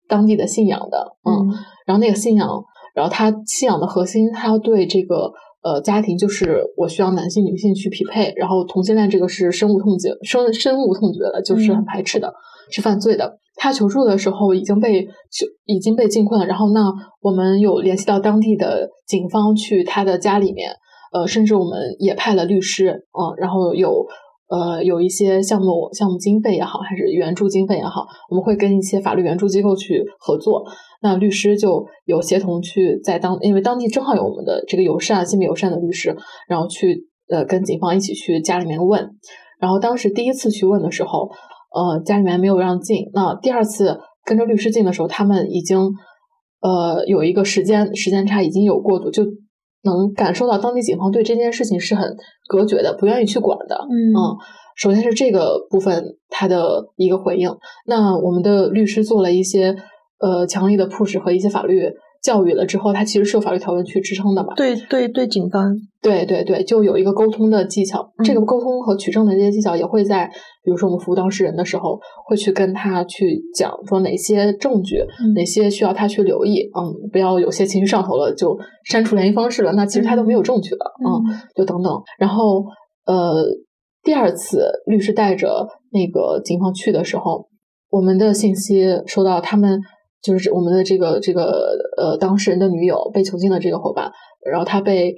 [0.08, 1.50] 当地的信仰的，嗯，
[1.86, 5.34] 然后那个信仰，然后她信仰的核心，她要对这个。
[5.64, 12.34] 呃，家庭就是我需要男性、女性去匹配，然后同性恋这个是深恶痛绝、深深恶痛绝的，就是很排斥的，
[12.72, 13.38] 是犯罪的。
[13.58, 20.72] 他求助的时候已经被就已经被禁困了，然后那我们有联系到当地的警方去他的家里面，
[21.14, 24.08] 呃，甚至我们也派了律师，嗯，然后有
[24.50, 30.64] 呃有一些项目项目经费也好，还是援助经费也好，我们会跟一些法律援助机构去合作。
[31.04, 36.16] 那律师就有协同去在当，因为当地正好有我们的这个友善性别友善的律师，
[36.48, 39.10] 然后去呃跟警方一起去家里面问，
[39.60, 41.32] 然后当时第一次去问的时候，
[41.74, 45.92] 呃家里面没有让进，那第二次跟着律师进的时候，他们已经
[46.62, 49.24] 呃有一个时间时间差，已经有过渡，就
[49.82, 52.16] 能感受到当地警方对这件事情是很
[52.48, 54.14] 隔绝的，不愿意去管的，嗯，
[54.76, 57.50] 首先是这个部分他的一个回应，
[57.88, 59.76] 那我们的律师做了一些。
[60.22, 61.84] 呃，强力的 push 和一些法律
[62.22, 64.54] 教育了之后，它其实是有法律条文去支撑的嘛？
[64.56, 68.08] 对对对，警方，对对对，就有一个沟通的技巧。
[68.24, 70.28] 这个沟通和取证的这些技巧，也会在
[70.64, 75.04] 比如说我们服务当事人的时候，会去跟他去讲说哪些证据，
[75.36, 76.70] 哪些需要他去留意。
[76.78, 78.56] 嗯，不要有些情绪上头了就
[78.86, 80.94] 删除联系方式了，那其实他都没有证据了。
[81.04, 81.10] 嗯，
[81.56, 81.92] 就等等。
[82.20, 82.64] 然后
[83.08, 83.44] 呃，
[84.04, 87.48] 第二次律师带着那个警方去的时候，
[87.90, 89.82] 我们的信息收到他们。
[90.22, 94.12] 就是我们的这个这个呃当事人的女友被囚禁的这个伙伴，
[94.46, 95.16] 然后他被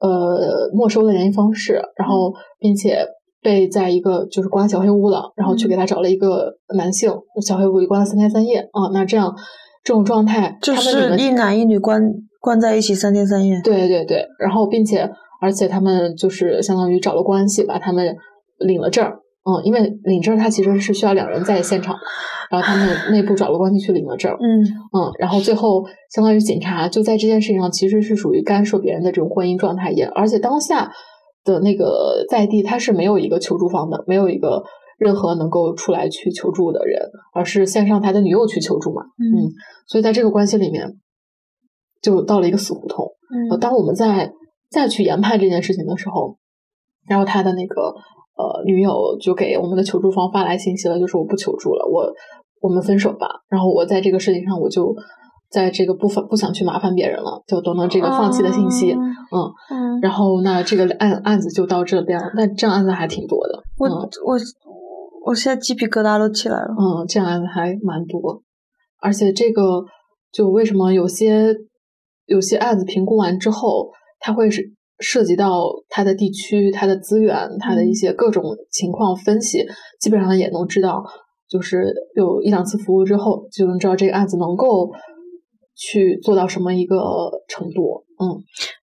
[0.00, 3.06] 呃没收了联系方式，然后并且
[3.40, 7.12] 被在一个就是关小黑屋了，然后去给他找了一个男性
[7.44, 9.34] 小黑屋里关了三天三夜啊，那这样
[9.82, 12.02] 这种状态就是一男一女关
[12.40, 15.10] 关在一起三天三夜，对对对，然后并且
[15.40, 18.14] 而且他们就是相当于找了关系把他们
[18.58, 19.10] 领了证。
[19.44, 21.96] 嗯，因为领证他其实是需要两人在现场，
[22.48, 24.30] 然后他们内部找了关系去领了证。
[24.32, 30.92] 嗯嗯，然后最后相当于警察就在这件事情上其实是属于干涉别人的这种婚姻状态，也而且当下
[31.42, 34.62] 的那个在地他是没有一个求助方的，没有一个
[34.96, 37.02] 任何能够出来去求助的人，
[37.34, 39.02] 而是线上台的女友去求助嘛。
[39.18, 39.50] 嗯，
[39.88, 40.98] 所以在这个关系里面
[42.00, 43.06] 就到了一个死胡同。
[43.50, 44.32] 嗯，当我们在
[44.70, 46.38] 再去研判这件事情的时候，
[47.08, 47.96] 然后他的那个。
[48.34, 52.10] 呃，女友就给我们的求助方发来信息了，就是我不求助了，我
[52.60, 53.28] 我们分手吧。
[53.48, 54.96] 然后我在这个事情上，我就
[55.50, 58.92] 在这个不不不想去麻烦别人了，就等等这个放弃的信息。
[58.92, 60.00] 嗯嗯。
[60.00, 63.62] 然后那这个案案子就到这边了，但这样案子还挺多的。
[63.78, 64.38] 我我
[65.26, 66.68] 我现在鸡皮疙瘩都起来了。
[66.70, 68.42] 嗯，这样案子还蛮多，
[69.02, 69.84] 而且这个
[70.32, 71.54] 就为什么有些
[72.24, 74.72] 有些案子评估完之后，他会是。
[75.02, 79.58] 涉及到它的地区、它的资源、它的一些各种情况分析，
[80.00, 81.04] 基本上也能知道，
[81.50, 84.90] 就是有一两次服务之后，就能知道这个案子能够
[85.74, 86.96] 去做到什么一个
[87.48, 88.04] 程度。
[88.18, 88.38] 嗯，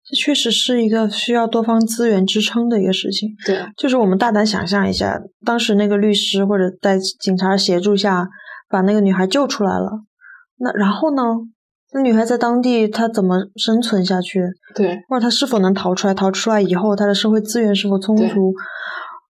[0.05, 3.29] 这确实是一个需要多方资源支撑的一个事情。
[3.45, 8.27] 对，就是我们大胆想象一下，当时那个律师或者在警察协助下
[8.69, 10.01] 把那个女孩救出来了，
[10.57, 11.23] 那然后呢？
[11.91, 14.43] 那女孩在当地，她怎么生存下去？
[14.75, 16.13] 对，或者她是否能逃出来？
[16.13, 18.53] 逃出来以后，她的社会资源是否充足？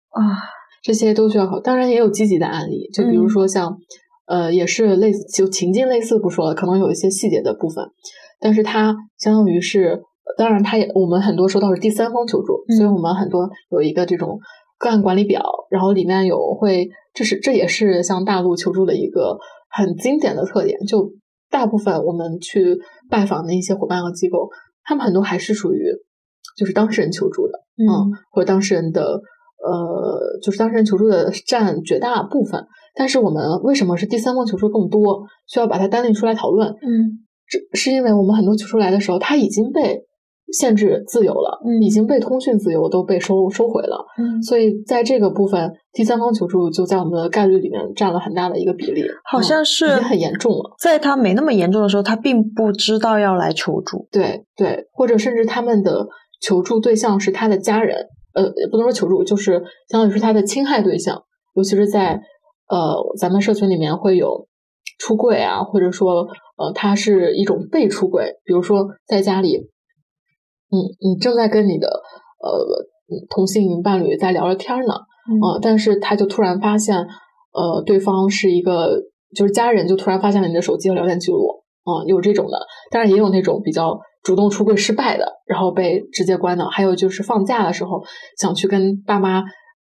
[0.10, 0.42] 啊，
[0.82, 1.60] 这些都需要考。
[1.60, 3.78] 当然，也有积极的案例，就比如说像，
[4.26, 7.86] 呃，也是类似，就情境类似不说了，可能有一些细节的部分，
[8.40, 10.02] 但是它相当于是，
[10.36, 14.40] 当然，它也我们很多收到是第三方求助，所以我们很多有一个这种
[14.80, 19.38] 个案管理表，然后里面有会，这是这也是像大陆求助的一个
[19.70, 21.12] 很经典的特点，就。
[21.50, 22.78] 大部分我们去
[23.10, 24.50] 拜访的一些伙伴和机构，
[24.84, 25.84] 他们很多还是属于
[26.58, 29.22] 就是当事人求助的，嗯，或者当事人的
[29.64, 32.66] 呃，就是当事人求助的占绝大部分。
[32.96, 36.70] 但是我们为什么是第三方求助更多，需要把它单拎出来讨论？
[36.70, 40.04] 嗯，这是因为我们很多求助来的时候，他已经被。
[40.54, 44.06] 限制自由了，已经被通讯自由都被收收回了，
[44.48, 49.04] 所以在这个部分，第三方求助就在我们的概率里面占了很大的一个比例。
[49.26, 54.08] 好像是已经很严重了，在他没那么严重的时候，他并不知道要来求助。
[54.12, 56.08] 对对，或者甚至他们的
[56.42, 61.24] 求助对象是他的家人，呃，不能说求助，就是相当于是他的侵害对象，
[61.56, 62.22] 尤其是在
[62.70, 64.48] 呃咱们社群里面会有
[64.98, 69.70] 出柜啊，或者说呃，他是一种被出轨，比如说在家里，
[70.70, 72.86] 嗯，你正在跟你的呃
[73.30, 74.94] 同性伴侣在聊着天呢，
[75.30, 76.98] 嗯但是他就突然发现，
[77.54, 79.02] 呃，对方是一个
[79.36, 82.58] 就是家人就突然发现了你的手机和聊天记录，啊、有这种的，
[82.92, 88.04] 当然也有那种比较主动出柜失败的，然后被直接关的，还有就是放假的时候
[88.38, 89.44] 想去跟爸妈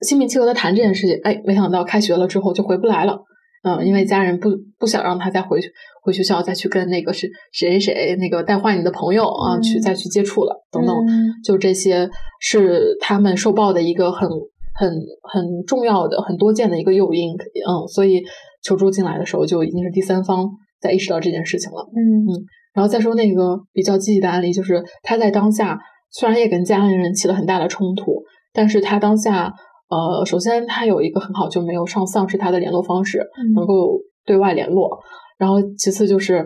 [0.00, 3.20] 心平气和的谈这件事情，哎，没想到开学了之后就回不来了。
[3.62, 5.68] 嗯，因为家人不不想让他再回去
[6.02, 14.28] 回学校，再去跟那个是谁谁谁那个带坏你的朋友啊，去嗯再去接触了，等等，嗯就这些是他们受报的一个很
[14.74, 17.32] 很很重要的、很多见的一个诱因。
[17.34, 18.22] 嗯，所以
[18.62, 21.88] 求助进来的时候，就已经是第三方在意识到这件事情了。
[21.94, 22.44] 嗯嗯
[22.74, 25.78] 然后再说那个比较积极的案例，就是他在当下
[26.10, 29.52] 虽然也跟家里人起了很大的冲突，但是他当下
[29.92, 33.18] 呃，首先他有一个很好就没有上丧失他的联络方式，
[33.54, 34.98] 能嗯够对外联络。
[35.36, 36.36] 然后其次就是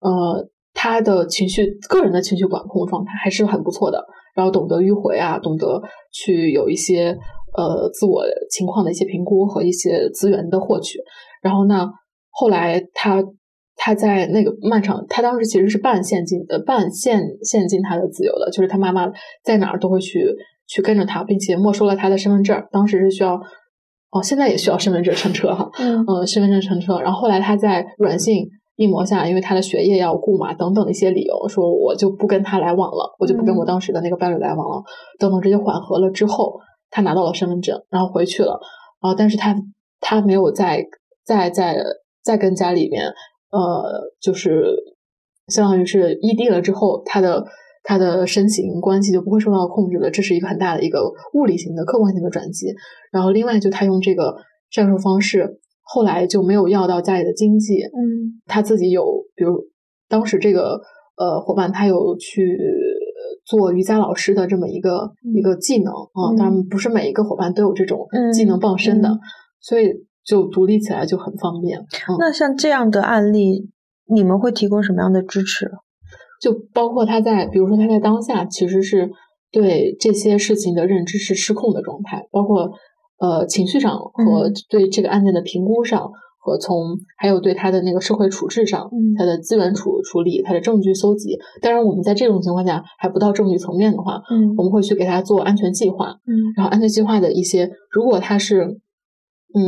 [0.00, 5.80] 呃，他的情绪个人的情绪管控状态还是很不错的，然后懂得迂回啊，懂得
[6.12, 7.16] 去有一些
[7.56, 10.98] 呃自我情况的一些评估和一些资源的获取。
[11.40, 11.88] 然后呢，
[12.30, 13.22] 后来他
[13.76, 19.08] 他在那个漫长，他当时其实是半限禁呃半限限禁他的自由的，就是他妈妈
[19.44, 20.26] 在哪儿都会去
[20.68, 22.62] 去跟着他，并且没收了他的身份证。
[22.70, 23.40] 当时是需要
[24.10, 27.00] 哦，现在也需要身份证乘车哈，嗯呃，身份证乘车。
[27.00, 34.82] 然后后来他在软性硬磨下，因为他的学业要顾嘛，等等的一些理由，说我就不跟他来往了，我就不跟我嗯当时的那个伴侣来往了，
[35.18, 38.60] 等等这些缓和了之后，他拿到了身份证，然后回去了。
[39.02, 39.54] 然后，但是他
[40.00, 40.84] 他没有再
[41.24, 41.76] 再再
[42.22, 43.04] 再跟家里面，
[43.50, 44.74] 呃，就是
[45.48, 47.44] 相当于是异地了之后，他的
[47.88, 52.66] 他的身形关系就不会受到控制了，这是一个很大的一个物理型的、客观性的转机。
[53.10, 54.36] 然后，另外就他用这个
[54.70, 59.56] 战术方式，后来就没有要到家里的经济，嗯他自己有，比如
[60.06, 60.78] 当时这个
[61.16, 62.58] 呃伙伴，他有去
[63.46, 69.20] 做瑜伽老师的这么一个、一个技能啊，嗯当然不是每一个伙伴都有这种技能傍身的，嗯嗯
[69.62, 69.88] 所以
[70.22, 71.78] 就独立起来就很方便。
[71.78, 73.70] 嗯，那像这样的案例，
[74.14, 75.70] 你们会提供什么样的支持？
[76.40, 79.10] 就包括他在，比如说他在当下其实是
[79.50, 82.70] 对这些事情的认知是失控的状态，包括
[83.18, 86.10] 呃情绪上和嗯对这个案件的评估上。
[86.40, 91.36] 和从还有对他的那个社会处置上，嗯他的资源处处理，他的证据搜集。
[91.60, 96.06] 当然，我们在这种情况下还不到证据层面的话，嗯我们会去给他做安全计划。
[96.26, 99.60] 嗯然后安全计划的一些，如果他是，嗯，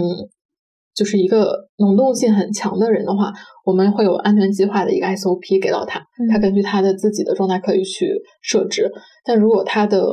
[1.00, 3.32] 就是一个能动性很强的人的话，
[3.64, 5.98] 我们会有安全计划的一个 SOP 给到他，
[6.30, 8.92] 他嗯根据他的自己的状态可以去设置。
[9.24, 10.04] 但如果他的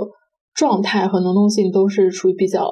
[0.56, 2.72] 状态和能动性都是处于比较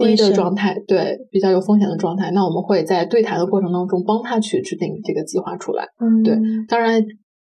[0.00, 5.84] 低的状态，对，比较有风险的状态，那我们会在对谈的过程当中帮他去制定这个计划出来。
[6.00, 6.36] 嗯对
[6.68, 7.00] 当然，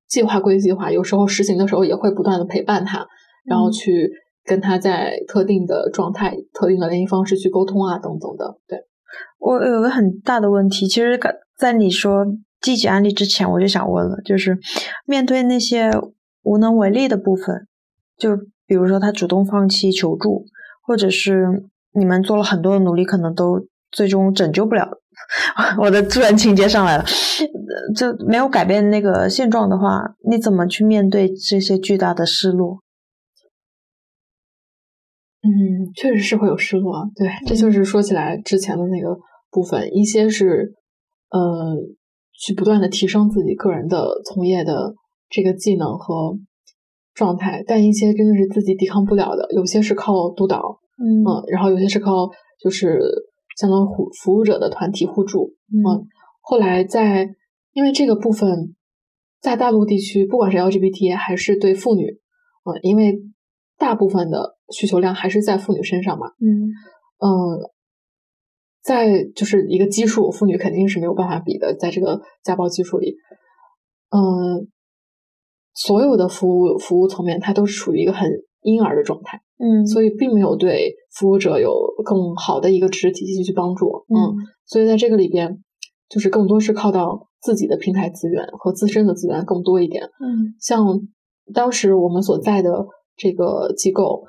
[0.09, 3.05] 计划归计划，有时候实行的时候也会不断的陪伴他，
[3.45, 4.09] 然后嗯去
[4.43, 8.57] 跟他在特定的状态、特定的联系方式去沟通啊，等等的。
[8.67, 8.79] 对，
[9.45, 12.25] 我有个很大的问题，其实刚在你说
[12.59, 14.57] 积极案例之前，我就想问了，就是
[15.05, 15.91] 面对那些
[16.41, 17.67] 无能为力的部分，
[18.17, 20.45] 就比如说他主动放弃求助，
[20.81, 24.89] 或者是你们做了很多的努力，可能都最终拯救不了。
[25.79, 32.79] 我的自然情节上来了，呃就没有改变那个现状的话，你怎么去面对这些巨大的失落？
[35.43, 37.03] 嗯，确实是会有失落啊。
[37.15, 39.15] 对，这就是说起来之前的那个
[39.55, 40.73] 部分，一些是
[41.29, 41.39] 呃，
[42.33, 44.93] 去不断的提升自己个人的从业的
[45.29, 46.37] 这个技能和
[47.13, 51.23] 状态，但一些真的是自己抵抗不了的，有些是靠督导，嗯。
[51.23, 52.29] 嗯，然后有些是靠
[52.61, 52.99] 就是
[53.57, 56.05] 相当于服服务者的团体互助，嗯
[56.41, 57.29] 后来在
[57.73, 58.75] 因为这个部分，
[59.41, 62.05] 在大陆地区，不管是 LGBT 还是对妇女，
[62.65, 63.17] 嗯，因为
[63.77, 66.69] 大部分的需求量还是在妇女身上嘛，嗯。
[67.17, 67.29] 嗯，
[68.85, 73.15] 在就是一个基数，妇女肯定是没有办法比的，在这个家暴基数里，
[74.11, 74.69] 嗯，
[75.73, 78.29] 所有的服务服务层面，它都是处于一个很
[78.61, 79.41] 婴儿的状态。
[79.57, 81.73] 嗯，所以并没有对服务者有
[82.03, 85.63] 更好的一个支持体系去帮助，嗯所以在这个里边，
[86.09, 90.03] 就是更多是靠到自己的平台资源和自身的资源更多一点。
[90.03, 90.99] 嗯像
[91.53, 94.25] 当时我们所在的这个机构，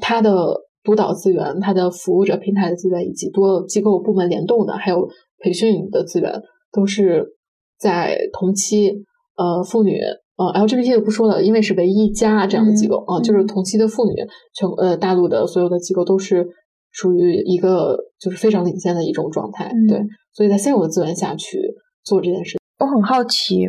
[0.00, 5.08] 它的督导资源、它的服务者平台的资源，以及多机构部门联动的，还有
[5.38, 7.34] 培训的资源，都是
[7.78, 8.92] 在同期
[9.36, 9.98] 呃妇女。
[10.36, 14.14] 呃，LGBT 就不说了，因为是唯一一家这样的机构啊、嗯就是同期的妇女，
[14.52, 16.44] 全呃大陆的所有的机构都是
[16.90, 20.00] 属于一个就是非常领先的一种状态，嗯对，
[20.32, 21.60] 所以在现有的资源下去
[22.02, 22.58] 做这件事。
[22.80, 23.60] 我很好奇，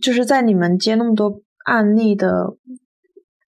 [0.00, 2.56] 就是在你们接那么多案例的，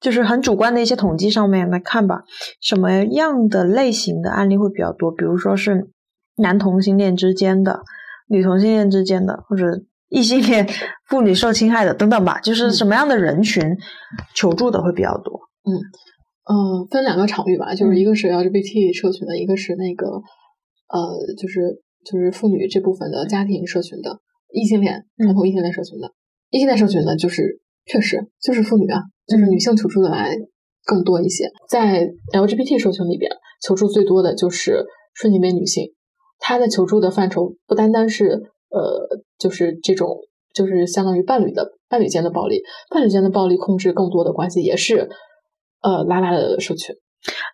[0.02, 2.24] 就是很主观的一些统计上面来看吧，
[2.60, 5.12] 什么样的类型的案例会比较多？
[5.12, 5.88] 比如说是
[6.36, 7.80] 男同性恋之间的、
[8.28, 9.64] 女同性恋之间的，或者
[10.08, 10.68] 异性恋
[11.06, 13.62] 妇女受侵害的等等吧，就是什么样的人群
[14.34, 15.40] 求助的会比较多？
[15.64, 15.72] 嗯
[16.44, 20.06] 嗯，分两个场域吧，就是一个是 LGBT 社群的，一个是那个
[20.88, 24.18] 呃，就是就是妇女这部分的家庭社群的。
[24.54, 26.12] 异性恋传统异性恋社群的
[26.50, 30.36] 异性恋社群呢，就是确实就是妇女啊，就是女性求助的来
[30.84, 31.50] 更多一些。
[31.68, 33.30] 在 LGBT 社群里边，
[33.62, 35.92] 求助最多的就是顺性别女性，
[36.38, 39.08] 她的求助的范畴不单单是呃，
[39.38, 40.18] 就是这种
[40.54, 45.08] 就是相当于伴侣的伴侣间的暴力，伴侣间的暴力控制更多的关系也是
[45.82, 46.96] 呃拉拉的社群。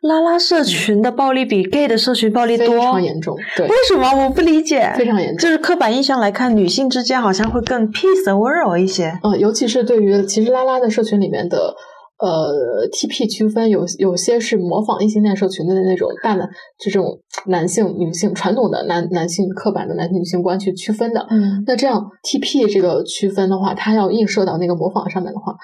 [0.02, 3.36] 拉拉社群的暴力比 gay 的社群暴力多，非常严重。
[3.56, 4.92] 对，为什么我不理解？
[4.96, 9.18] 非常严重，就是刻板印象来看，女性之间好像会更 peace 温柔一些。
[9.24, 11.74] 嗯，尤其是对于其实拉拉的社群里面的
[12.20, 21.26] 呃 TP 区分，有有些是模仿异性恋社群的那种大男这种男性女性传统的男男性刻板的男性女性观去区分的。
[21.28, 25.56] 嗯，那这样 TP 这个区分的话，它要映射到那个模仿上面的话，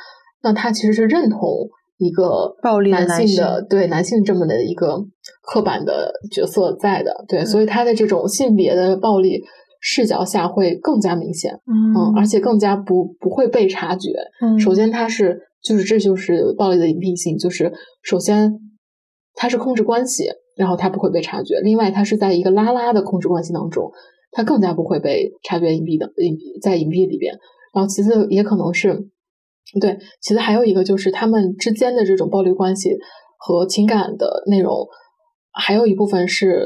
[0.43, 1.41] 那它其实是认同。
[1.97, 4.99] 一个暴力男性的对男性这么的一个
[5.43, 9.41] 刻板的角色在的，对，所以他的这种性别的暴力
[9.81, 14.11] 视角下会更加明显，嗯，而且更加不不会被察觉。
[14.43, 17.73] 嗯，首先他是就是这就是暴力的隐蔽性，就是
[18.03, 18.53] 首先
[19.35, 20.25] 他是控制关系，
[20.57, 21.61] 然后他不会被察觉。
[21.63, 23.93] 另外，他是在一个拉拉的控制关系当中，
[24.33, 27.35] 他更加不会被察觉隐蔽的隐蔽在隐蔽里边。
[27.73, 29.09] 然后其次也可能是。
[29.81, 32.97] 对，其实还有一个就是他们之间的这种暴力关系
[33.39, 34.87] 和情感的内容，
[35.53, 36.65] 还有一部分是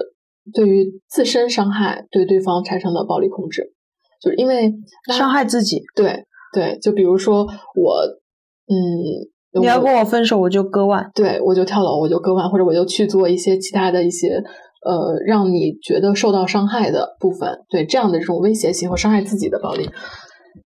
[0.53, 3.73] 对于自身伤害对对方产生的暴力控制，
[4.21, 4.75] 就是因为
[5.17, 5.83] 伤害自己。
[5.95, 8.03] 对对，就比如说我，
[8.67, 14.43] 嗯，你要跟我分手，我就割腕，对我就跳楼，我就割腕，或者我就去做一些其他的一些
[14.85, 19.89] 呃让你觉得受到伤害的部分，对这样的这种威胁性和伤害自己的暴力。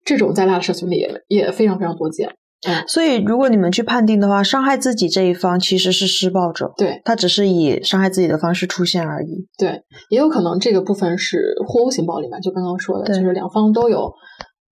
[0.05, 2.28] 这种在拉的社群里也也非常非常多见，
[2.68, 14.12] 嗯，所以如果你们去判定的话，伤害自己这一方其实是施暴者，对他只是以伤害自己的方式出现而已，对，也有可能这个部分是互殴型暴力嘛，就刚刚说的，就是两方都有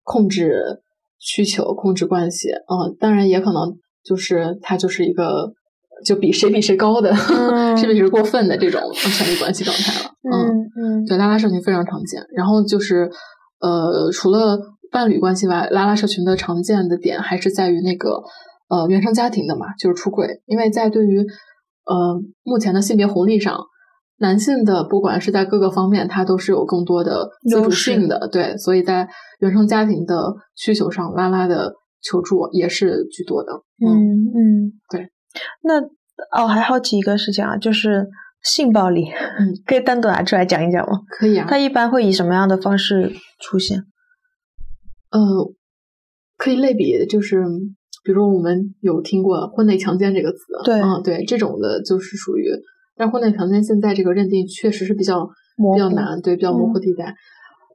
[0.03, 0.81] 控制
[1.19, 5.53] 需求、控制关系，嗯，当然也可能就是他就是一个
[6.05, 7.15] 就比谁比谁高的，
[7.77, 13.09] 谁比谁过分的这种权力关系状态了，嗯嗯，对，拉拉社群非常常见，然后就是
[13.59, 14.59] 呃，除了
[14.91, 18.21] 伴侣关系外，拉拉社群的常见的点还是在于那个
[18.69, 20.41] 呃原生家庭的嘛，就是出轨。
[20.45, 21.19] 因为在对于
[21.85, 23.59] 呃目前的性别红利上，
[24.19, 28.57] 男性的不管是在各个方面，他都是有更多的自主性的，对。
[28.57, 29.07] 所以在
[29.39, 33.51] 原生家庭的需求上，拉拉的求助也是居多的。
[33.85, 33.91] 嗯
[34.33, 35.09] 嗯，对。
[35.61, 35.81] 那
[36.31, 38.07] 哦，还好奇一个事情啊，就是
[38.41, 40.99] 性暴力，嗯， 可以单独拿出来讲一讲吗？
[41.09, 41.45] 可以啊。
[41.47, 43.83] 它一般会以什么样的方式出现？
[45.09, 45.19] 呃，
[46.37, 47.43] 可以类比，就是
[48.03, 52.49] 比如说我们有听过“婚内强奸”这个词，对，嗯，对，这种的就是属于，
[52.95, 55.27] 但婚内强奸现在这个认定确实是比较
[55.73, 57.15] 比较难，对，比较模糊地带。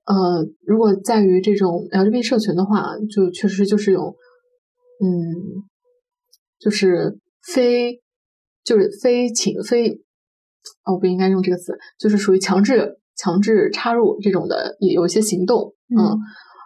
[0.04, 4.14] 呃，如果在于这种 LGBT 社群的话，就确实就是有，
[5.00, 5.08] 嗯，
[6.58, 8.00] 就是非，
[8.64, 10.02] 就是非情非，
[10.84, 16.18] 哦，不应该用这个词，就是属于强制强制插入这种的，也有一些行动，嗯。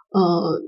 [0.09, 0.61] 呃，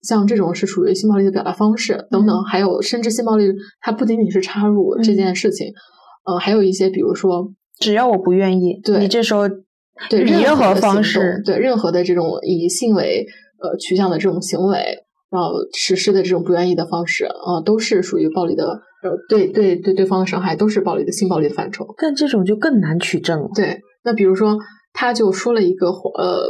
[0.00, 3.44] 像这种是属于性暴力的表达方式等等，还有甚至性暴力
[3.80, 5.68] 它不仅仅是插入这件事情，
[6.24, 9.48] 呃，还有一些比如说，只要我不愿意，对你这时候
[10.08, 13.26] 对任何方式，对任何的这种以性为
[13.62, 21.86] 呃取向的这种行为，然后实施的这种不愿意的方式，啊，都是属于暴力的，呃，对对对对方的伤害都是暴力的性暴力的范畴。
[21.98, 23.48] 但这种就更难取证了。
[23.54, 24.56] 对，那比如说
[24.92, 26.48] 他就说了一个呃。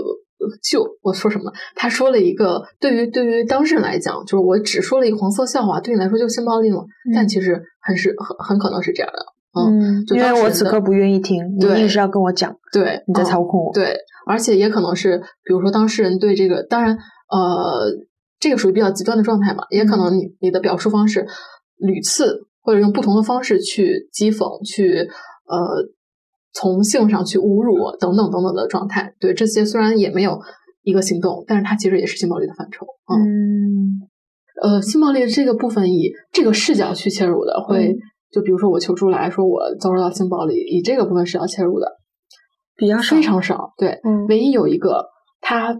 [0.62, 1.52] 就我说什么？
[1.74, 6.84] 他说了一个，对于对于当事人来讲，就是我只说了一个黄色笑话，对你来说就性暴力了。
[7.14, 9.18] 但其实很是很很可能是这样的，
[9.60, 16.96] 嗯，因为我此刻不愿意听，你硬是要跟我讲，对，你在操控我，对，而且也可能是，比如说当事人对这个，当然，
[17.30, 17.90] 呃，
[18.38, 21.26] 这个属于比较极端的状态嘛，也可能你你的表述方式
[21.76, 25.08] 屡次或者用不同的方式去讥讽，去
[25.46, 25.88] 呃。
[26.52, 30.38] 从性上去侮辱等等等等的状态，对这些虽然也没有
[30.82, 32.86] 一个行动，但是它其实也是性暴力的范畴。
[33.08, 34.00] 嗯，
[34.62, 37.96] 呃，性暴力这个部分以这个视角去切入的，会
[38.30, 41.98] 就比如说我求助来说我遭受到性暴力，以这个部分视角切入的。
[42.74, 43.74] 比较少非常少。
[43.76, 45.04] 对，唯一有一个
[45.40, 45.78] 他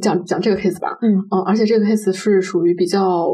[0.00, 1.18] 讲讲这个 case 吧，嗯。
[1.30, 3.28] 嗯，而且这个 case 是属于比较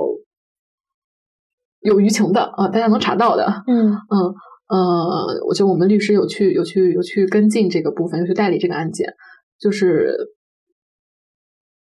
[1.81, 3.93] 有舆情的啊、大家能查到的，嗯。
[3.93, 4.35] 嗯
[4.69, 9.15] 呃，我觉得我们律师有去有去有去跟进这个部分，有去代理这个案件，
[9.59, 10.17] 就是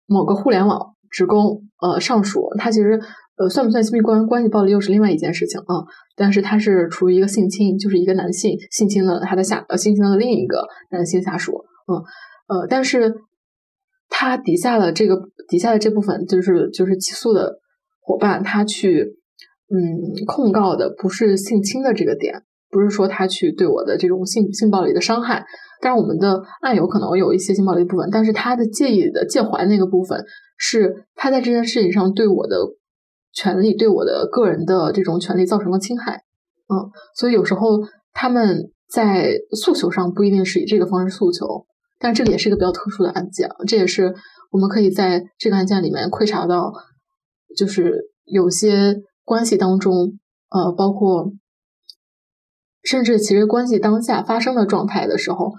[0.05, 2.99] 某个互联网职工呃上属，他其实
[3.37, 12.03] 呃算不算亲密关关系暴力又是另外一件事情啊、但是他是处于一个性侵，就是一个男性性侵了他的下呃性侵了另一个男性下属，嗯
[12.47, 13.15] 呃，但是
[14.09, 17.59] 他底下的这个底下的这部分就是就是起诉的
[18.01, 19.15] 伙伴，他去
[19.69, 22.43] 嗯控告的不是性侵的这个点，
[22.73, 25.45] 不是说他去对我的这种性性暴力的伤害，
[25.79, 30.25] 但是我们的案有可能有一些性暴力部分，但是他的介意的介怀那个部分
[30.57, 32.57] 是他在这件事情上对我的
[33.31, 36.23] 权利、对我的个人的这种权利造成了侵害，
[36.67, 37.79] 嗯，所以有时候
[38.11, 41.65] 他们在诉求上不一定是以这个方式诉求，
[41.99, 44.13] 但这个也是一个比较特殊的案件，这也是
[44.51, 46.73] 我们可以在这个案件里面窥察到，
[47.55, 50.19] 就是有些关系当中，
[50.49, 51.33] 呃，包括
[52.83, 55.51] 甚至其实关系当下发生的状态的时候，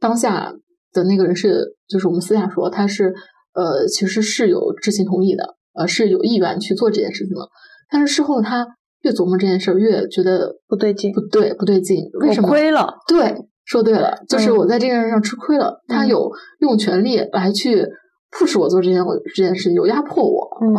[0.00, 0.52] 当下
[0.92, 3.14] 的那个人是，就是我们私下说他是，
[3.54, 7.48] 呃，其实是有知情同意的，呃，是有意愿去做这件事情的，
[7.90, 8.66] 但是事后他
[9.02, 12.48] 越琢磨这件事儿，越觉得不对劲不对，不对劲，为什么？
[12.48, 13.34] 亏了，对，
[13.64, 15.82] 说对了，就是嗯我在这件事上吃亏了。
[15.86, 16.30] 他嗯有
[16.60, 17.86] 用权力来去
[18.30, 20.58] 迫使我做这件我这件事，有压迫我。
[20.60, 20.74] 嗯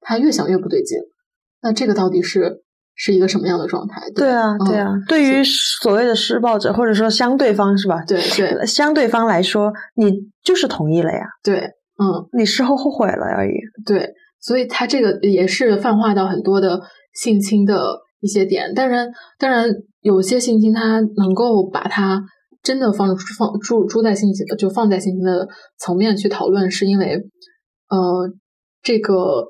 [0.00, 0.98] 他越想越不对劲。
[1.62, 2.62] 那这个到底是
[3.02, 3.98] 是一个什么样的状态？
[4.14, 4.90] 对啊，嗯对啊。
[5.08, 8.04] 对于所谓的施暴者或者说相对方是吧？
[8.06, 10.12] 对对相对方来说，你
[10.44, 11.60] 就是同意了呀，对，
[11.98, 13.54] 嗯，你事后后悔了而已。
[13.86, 16.78] 对，所以他这个也是泛化到很多的
[17.14, 18.74] 性侵的一些点。
[18.74, 19.66] 当然，当然
[20.02, 22.22] 有些性侵他能够把它
[22.62, 25.48] 真的放放注注在性侵的，就放在性侵的
[25.78, 27.14] 层面去讨论，是因为
[27.88, 28.30] 呃，
[28.82, 29.46] 这个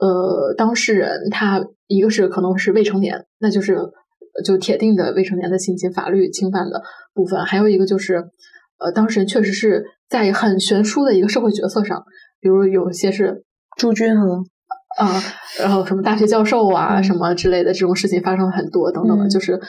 [0.00, 3.78] 呃当事人他一个是可能是未成年，那就是
[4.44, 6.82] 就铁定的未成年的性侵法律侵犯的
[7.14, 8.24] 部分，还有一个就是
[8.78, 12.02] 呃当事人确实是在很悬殊的一个社会角色上，
[12.40, 13.44] 比如有些是
[13.76, 14.24] 朱军啊
[14.98, 15.22] 啊，
[15.60, 19.30] 然后什么大学教授啊，嗯什么之类的这种事情发生了很多，等等的，嗯。
[19.30, 19.60] 就是，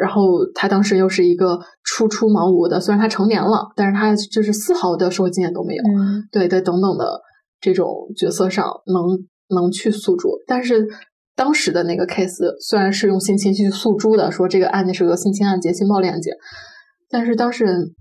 [0.00, 6.26] 然后他当时又是一个初出茅庐的，虽然他成年了，但是他就是丝毫的社会经验都没有，嗯。
[6.32, 7.20] 对对，等等的
[7.60, 10.86] 这种角色上能能去诉诸，但是
[11.34, 16.34] 当时的那个 case 虽然是用性侵去诉诸的，说这个案件是个性侵案件、性暴力案件，
[17.08, 17.94] 但是当事人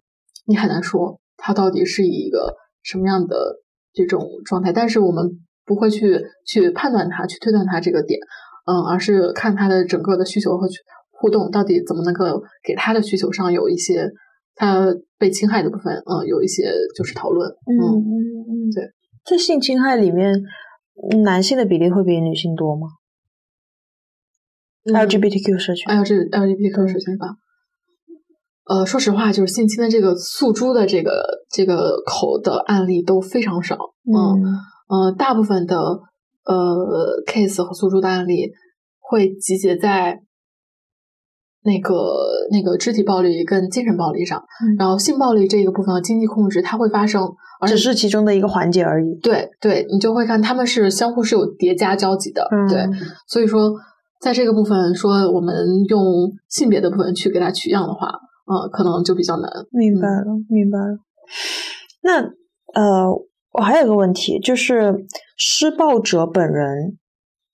[0.45, 3.62] 你很难说他到底是以一个什么样的
[3.93, 8.20] 这种状态，但是我们不会去去判断他、去推断他这个点，
[8.66, 10.80] 嗯，而是看他的整个的需求和去
[11.12, 14.12] 互动到底怎么能够给他的需求上有一些
[14.56, 18.14] 他被侵害的部分，嗯，有一些就是讨论，嗯嗯
[18.49, 18.84] 嗯，对，
[19.26, 20.34] 在性侵害里面，
[21.24, 22.88] 男性的比例会比女性多吗
[24.86, 27.36] 嗯？LGBTQ 社群，，LG LGBTQ 社群吧。
[28.66, 31.22] 呃，说实话，就是性侵的这个诉诸的这个
[31.52, 33.76] 这个口的案例都非常少，
[34.06, 34.56] 嗯嗯
[34.88, 35.78] 呃，大部分的
[36.46, 38.52] 呃 case 和诉诸的案例
[39.00, 40.22] 会集结在
[41.64, 41.93] 那个
[42.51, 47.24] 那个肢体暴力跟精神暴力上，嗯然后性暴力这个部分的经济控制它会发生，
[47.61, 49.16] 而只是其中的一个环节而已。
[49.22, 52.86] 对对，你就会看他们是相互是有叠加交集的，嗯对，
[53.28, 53.74] 所以说
[54.22, 55.55] 在这个部分说我们
[55.88, 58.07] 用性别的部分去给它取样的话，
[58.45, 59.49] 呃，可能就比较难。
[59.72, 60.99] 明白了，明白了。
[62.01, 62.22] 那
[62.74, 63.09] 呃，
[63.53, 65.05] 我还有个问题，就是
[65.38, 66.97] 施暴者本人，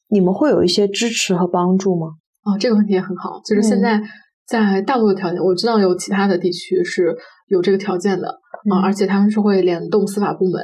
[0.08, 2.14] 你们会有一些支持和帮助吗？
[2.44, 3.82] 啊、这个问题也很好，就是现嗯。
[3.82, 4.02] 在
[4.48, 7.16] 在大陆的条件，我知道有其他的地区是
[7.48, 8.82] 有这个条件的啊、嗯。
[8.84, 10.60] 而且他们是会联动司法部门，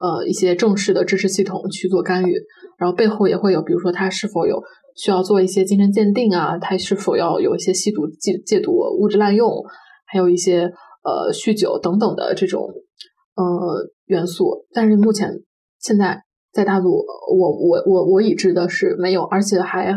[0.00, 2.34] 呃，一些正式的支持系统去做干预，
[2.78, 4.58] 然后背后也会有，比如说他是否有
[4.96, 9.50] 需要做一些精神鉴定啊，他是否要有一些吸毒、戒戒毒、物质滥用，
[10.06, 10.62] 还有一些
[11.02, 12.62] 呃酗酒等等的这种
[13.34, 13.44] 呃
[14.06, 15.30] 元素，但是目前
[15.78, 16.22] 现在
[16.52, 17.04] 在大陆，
[17.36, 19.92] 我我我我已知的是没有，而且还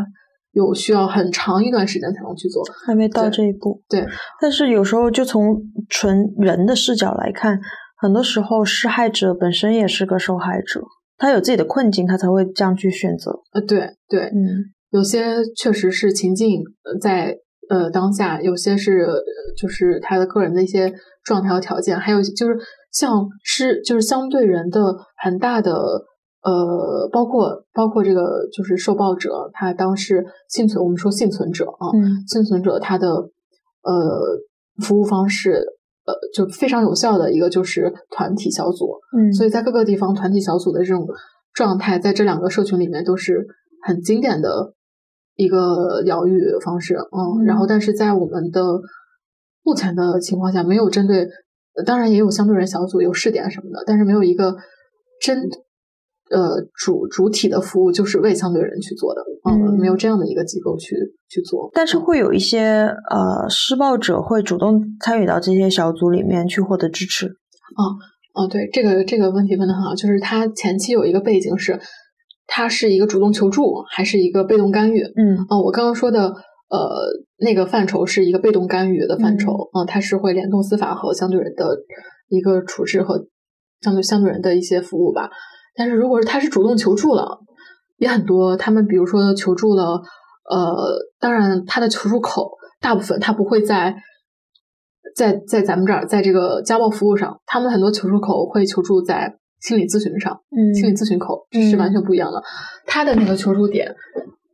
[0.52, 2.64] 有需要很长一段时间才能去做。
[2.86, 3.82] 还没到这一步。
[3.88, 4.06] 对，
[4.42, 7.60] 但是有时候就从纯人的视角来看，
[8.02, 10.82] 很多时候施害者本身也是个受害者，
[11.18, 13.32] 他有自己的困境，他才会这样去选择。
[13.54, 17.38] 呃，对对，嗯有些确实是情境呃在
[17.70, 19.22] 呃当下，有些是呃
[19.56, 20.92] 就是他的个人的一些
[21.24, 22.58] 状态和条件，还有就是
[22.92, 24.82] 像是就是相对人的
[25.22, 25.72] 很大的
[26.42, 34.40] 呃，包括包括这个就是受暴者，他当时幸存，我们说幸存者啊，嗯幸存者他的呃
[34.82, 35.52] 服务方式
[36.06, 38.90] 呃，就非常有效的一个就是团体小组。
[39.18, 41.06] 嗯，所以在各个地方团体小组的这种
[41.54, 43.46] 状态，在这两个社群里面都是
[43.86, 44.74] 很经典的
[45.36, 46.96] 一个疗愈方式。
[46.96, 48.64] 嗯，然后但是在我们的
[49.62, 51.28] 目前的情况下，没有针对，
[51.86, 54.56] 当然也有相对人小组有试点什么的，但是没有一个
[55.22, 55.44] 真。
[56.30, 60.96] 呃，主主体的服务就是为相对人去做的，嗯，没有这样的一个机构去
[61.28, 61.70] 去做。
[61.74, 67.26] 但是会有一些呃施暴者会主动参与到这些小组里面去获得支持。
[67.26, 67.98] 哦
[68.36, 71.80] 哦，对，这个这个问题问的很好，就是他前期有一个背景是，
[72.46, 75.02] 他是一个主动求助还是一个被动干预？
[75.02, 76.80] 嗯，哦，我刚刚说的呃
[77.40, 81.66] 那个范畴是一个被动干预的范畴，嗯，它是会联动司法和相对人的
[82.28, 83.28] 一个处置和
[83.82, 85.32] 相对相对人的一些服务吧。
[85.76, 87.40] 但是如果是他是主动求助了，
[87.98, 88.58] 也很多。
[88.58, 90.02] 他们比如说求助了，
[90.50, 90.76] 呃，
[91.20, 92.52] 当然他的求助口
[92.82, 93.96] 大部分他不会在
[95.16, 102.42] 在在咱们这儿，在这个家暴服务上，他们很多求助口会求助在心理咨询上，嗯，心理咨询口是完全不一样的。
[102.86, 103.88] 他的那个求助点，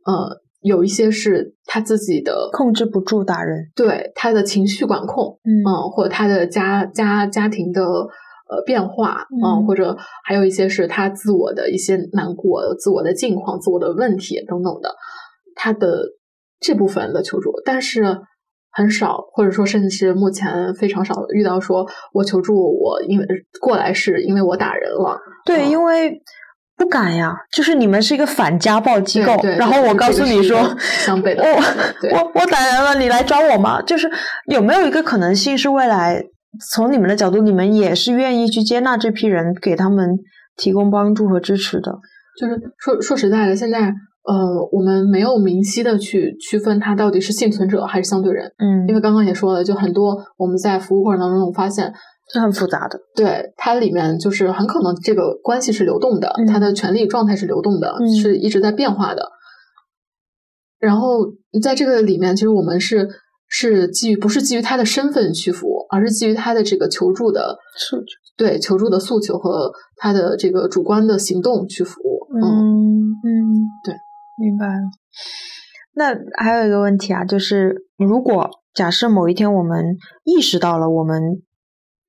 [0.04, 7.82] 呃，有一些是他自己的控制不住打人，对他的情绪管控，嗯，或者他的家家家庭的。
[8.48, 14.94] 呃，变化嗯，或者还有一些是他自我的一些难过、自我的境况、自我的问题等等的，
[15.56, 16.04] 他的
[16.60, 18.20] 这部分的求助，但是
[18.70, 23.26] 很少，或者说甚至目前非常少遇到说我求助我因为
[23.60, 26.22] 过来是因为我打人了，对，因为
[26.76, 33.82] 不敢呀，就是你们是一个反家暴机构，然后我告诉你说，相悖的，我我我打人了，你来抓我吗？
[33.82, 34.08] 就是
[34.52, 36.22] 有没有一个可能性是未来？
[36.72, 40.18] 从你们的角度，你们也是愿意去接纳这批人，给他们
[40.56, 41.98] 提供帮助和支持的。
[42.40, 43.80] 就是说说实在的，现在
[44.24, 48.50] 呃，我们没有明晰的去区分他到底是幸存者还是相对人。
[48.58, 51.92] 嗯，因为刚刚也说了，就很多我们在服务过程当中发现
[52.32, 52.98] 是很复杂的。
[53.14, 59.28] 对，它里面就是很可能这个关系是流动的，它的权利状态是流动的，是一直在变化的。
[60.78, 61.26] 然后
[61.62, 63.08] 在这个里面，其实我们是。
[63.58, 68.04] 是基于不是基于他的身份去服务，而是基于他的这个求助的诉求，
[68.36, 72.28] 对求助的诉求和他的这个主观的行动去服务。
[72.34, 73.32] 嗯嗯，
[73.82, 73.94] 对，
[74.38, 74.82] 明白了。
[75.94, 81.40] 那还有一个问题啊，就是如果假设某一天我们意识到了我们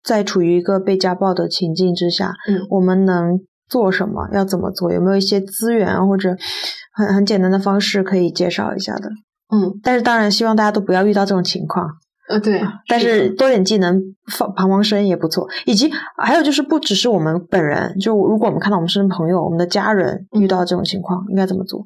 [0.04, 3.40] 在处于一个被家暴的情境之下，嗯，我们能
[3.70, 4.28] 做什么？
[4.34, 4.92] 要怎么做？
[4.92, 6.36] 有没有一些资源或者
[6.92, 9.10] 很很简单的方式可以介绍一下的？
[9.50, 11.88] 嗯，但是当然希望大家都不要遇到这种情况。
[12.30, 13.98] 呃，对，但是多点技能，
[14.30, 15.48] 放彷徨声也不错。
[15.66, 15.90] 以及
[16.22, 21.86] 还有就是，不只是我们本人，就如果我们看到我们身边朋友、我们的家人遇到这种情况，应该怎么做？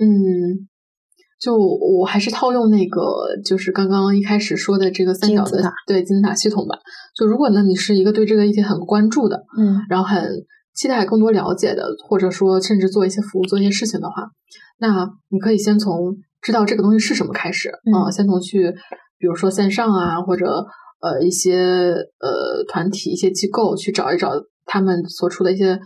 [0.00, 0.66] 嗯，
[1.40, 3.00] 就我还是套用那个，
[3.44, 6.76] 就是刚刚一开始说的这个三角的对金字塔系统吧。
[7.14, 10.20] 就如果呢，你是一个对这个议题很关注的，嗯，然后很
[10.74, 14.28] 期待更多了解的，或者说甚至做一些服务、做一些事情的话，
[14.80, 16.16] 那你可以先从。
[16.46, 18.08] 知道这个东西是什么开始啊？
[18.08, 18.70] 先从去，
[19.18, 20.64] 比如说线上啊，或者
[21.00, 21.56] 呃一些
[22.20, 24.30] 呃团体、一些机构去找一找
[24.64, 25.76] 他们所出的一些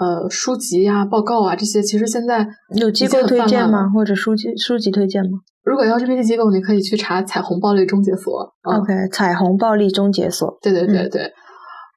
[0.00, 1.80] 呃书籍呀、报告啊这些。
[1.80, 2.44] 其实现在
[2.74, 3.88] 有机构推荐吗？
[3.94, 5.38] 或者书籍书籍推荐吗？
[5.62, 8.52] 如果要这些机构，你可以去查“彩虹暴力终结所”。
[8.66, 10.58] OK，彩虹暴力终结所。
[10.60, 11.22] 对对对对，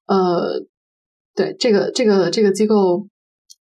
[0.05, 0.61] 呃，
[1.35, 3.07] 对这个这个这个机构。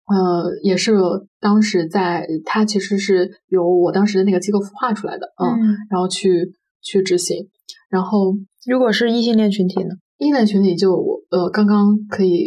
[0.07, 0.93] 呃，也是
[1.39, 7.47] 当时在，它其实是由我当时的那个机构孵化出来的，嗯，然后去去执行。
[7.89, 8.33] 然后，
[8.65, 9.95] 如果是异性恋群体呢？
[10.17, 10.95] 异性恋群体就
[11.29, 12.45] 呃，刚刚可以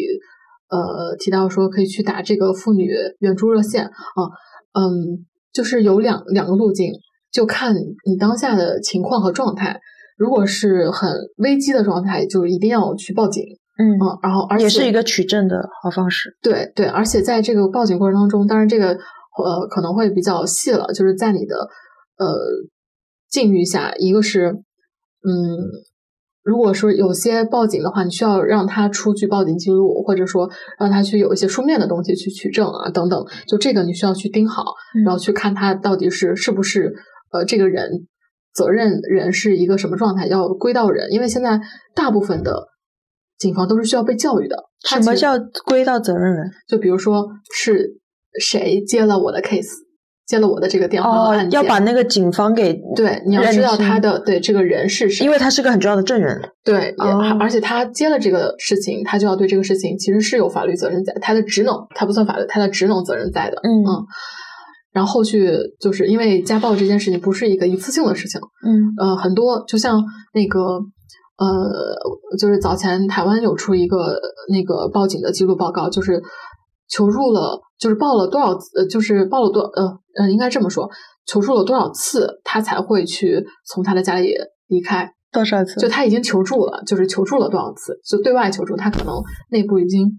[0.70, 4.24] 呃提到说可以去打这个妇女援助热线啊，
[4.72, 6.92] 嗯，就是有两两个路径，
[7.30, 7.74] 就看
[8.06, 9.80] 你当下的情况和状态。
[10.16, 13.44] 如果是很危机的状态，就一定要去报警。
[13.81, 16.37] 嗯，然后而且也是一个取证的好方式。
[16.43, 21.57] 对对，而且在这个报警过程当中，当然这个呃可能会比较细了，就是在你的
[22.18, 22.37] 呃
[23.31, 25.33] 境遇下，一个是嗯，
[26.43, 34.74] 如果说有些报警的话，你需要让他出具报警记录，或者说让他去有一些书面的东西去取证啊等等，就这个你需要去盯好，
[35.07, 36.93] 然后去看他到底是是不是
[37.33, 37.89] 呃这个人
[38.53, 41.59] 责任人是一个什么状态，要归到人，因为现在
[41.95, 42.68] 大部分的。
[43.41, 44.57] 警方都是需要被教育的。
[44.88, 45.32] 什么叫
[45.66, 46.51] 归到责任人？
[46.68, 47.99] 就比如说是
[48.41, 49.66] 谁接了我的 case，
[50.26, 56.41] 接了我的这个电话案件，要把那个警方给对，你要知道他的对这个人是谁，因为他是个很重要的证人。
[56.64, 56.95] 对，
[57.38, 63.57] 而且他接了这个事情，他就要对这个事情其实是有法律责任在，他的职能他不算法律，他的职能责任在的。
[63.62, 64.07] 嗯嗯，
[64.93, 68.41] 然后后续就是因为家暴这件事情不是一个一次性的事情。
[68.66, 70.80] 嗯呃，很多就像那个。
[71.41, 74.20] 呃，就是早前台湾有出一个
[74.51, 76.22] 那个报警的记录报告，就是
[76.86, 80.91] 求助了，就是报了多少呃，就是报了多呃呃，应该这么说，
[81.26, 84.34] 求助了多少次，他才会去从他的家里
[84.68, 85.14] 离开。
[85.32, 85.78] 多少次？
[85.80, 87.99] 就他已经求助了，就是求助了多少次？
[88.05, 89.14] 就对外求助，他可能
[89.51, 90.11] 内部已经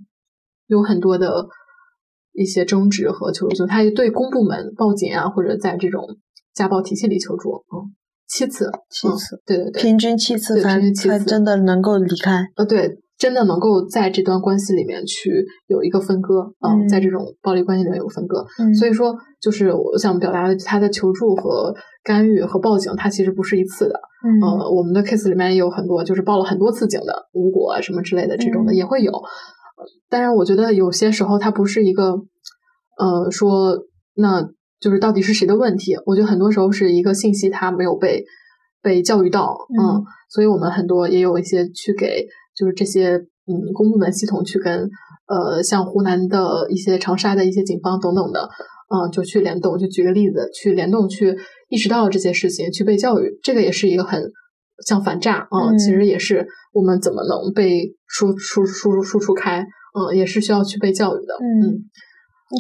[0.67, 1.47] 有很多的
[2.32, 6.17] 一些争执和求助，就他对公部门报警啊，或者在这种
[6.53, 7.93] 家暴体系里求助，嗯，
[8.32, 12.39] 七次，七次，对对对，平均七次才才真的能够离开。
[12.55, 18.45] 呃，对，真的能够在这段关系里面去有一个分割，嗯，在这种暴力关系里面有分割。
[18.79, 23.99] 所以说，就是我想表达的，他的求助和干预和报警，他其实不是一次的。
[24.41, 29.11] 呃，我们的 case 里面也有很多，就是报了很多次警的无果啊什么之类的这种的也会有。
[30.09, 32.13] 当然，我觉得有些时候它不是一个，
[32.97, 33.77] 呃，说
[34.15, 34.47] 那
[34.82, 35.95] 就是到底是谁的问题。
[36.05, 38.25] 我觉得很多时候是一个信息它没有被
[38.82, 42.25] 被教育到，嗯，所以我们很多也有一些去给
[42.57, 43.15] 就是这些
[43.45, 44.89] 嗯公部门系统去跟
[45.27, 48.49] 呃像湖南的一些长沙的一些警方等等的，
[48.89, 49.77] 嗯，就去联动。
[49.77, 51.38] 就举个例子，去联动去。
[51.71, 54.21] 意识到这些事情去被教育，这个也是一个很
[54.86, 59.65] 像反诈啊，其实也是我们怎么能被输输输输出开，
[59.95, 61.34] 嗯，也是需要去被教育的。
[61.36, 61.88] 嗯，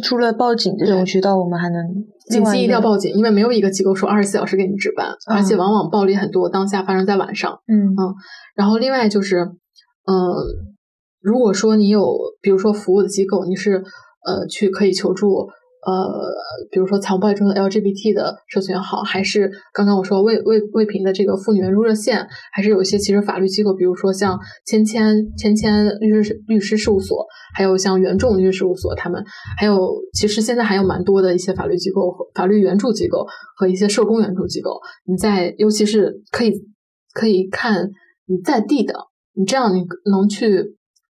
[0.03, 1.83] 除了报警这种渠道，我们还能
[2.29, 7.59] 紧急一定要报警，因为没有一个机构说二十四小时给你值班，而且往往暴力很多，当下发生在晚上。
[7.67, 8.15] 嗯嗯，
[8.55, 9.41] 然后另外就是，
[10.05, 10.15] 嗯，
[11.21, 13.83] 如果说你有比如说服务的机构，你是
[14.25, 15.49] 呃去可以求助。
[15.83, 16.31] 呃，
[16.69, 27.25] 比如说残暴中的 LGBT 的社群好，还是刚刚我说未未未平的这个妇女援助热线，还是有一些其实法律机构，比如说像芊芊芊芊律师律师事务所，
[27.55, 29.23] 还有像原众律师事务所，他们
[29.57, 29.75] 还有
[30.13, 33.25] 其实现在还有蛮多的一些法律机构、法律援助机构
[33.57, 34.79] 和一些社工援助机构。
[35.05, 36.53] 你在尤其是可以
[37.13, 37.89] 可以看
[38.27, 38.93] 你在地的，
[39.33, 40.75] 你这样你能去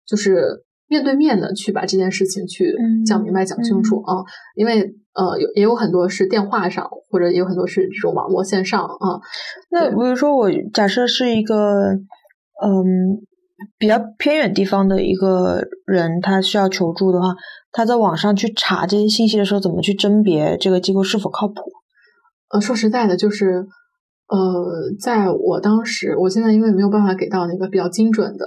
[0.06, 0.64] 就是。
[0.92, 2.74] 面对面的去把这件事情去
[3.06, 4.20] 讲明白、讲清楚啊，
[4.54, 9.18] 因为呃有也有很多是电话上，或者也有很多是这种网络线上啊。
[9.70, 11.94] 那比如说我假设是一个
[12.62, 13.24] 嗯
[13.78, 17.34] 比较偏远地方的一个人，他需要求助的话，
[17.72, 21.54] 他在网上去查这些信息的时候，怎么去甄别这个机构是否靠谱？
[22.50, 23.64] 呃，说实在的，就是
[24.28, 24.38] 呃，
[25.00, 28.44] 在我当时，我现在因为没有办法给到那个比较精准的。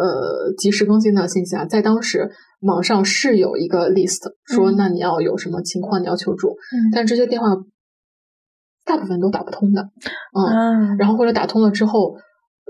[0.00, 2.30] 呃，及时更新的信息啊，在当时
[2.62, 6.88] 网上是有一个 list，说那你要有什么情况你要求助，嗯。
[6.94, 7.48] 但这些电话
[8.86, 9.90] 大部分都打不通的，
[10.34, 12.16] 嗯，然后或者打通了之后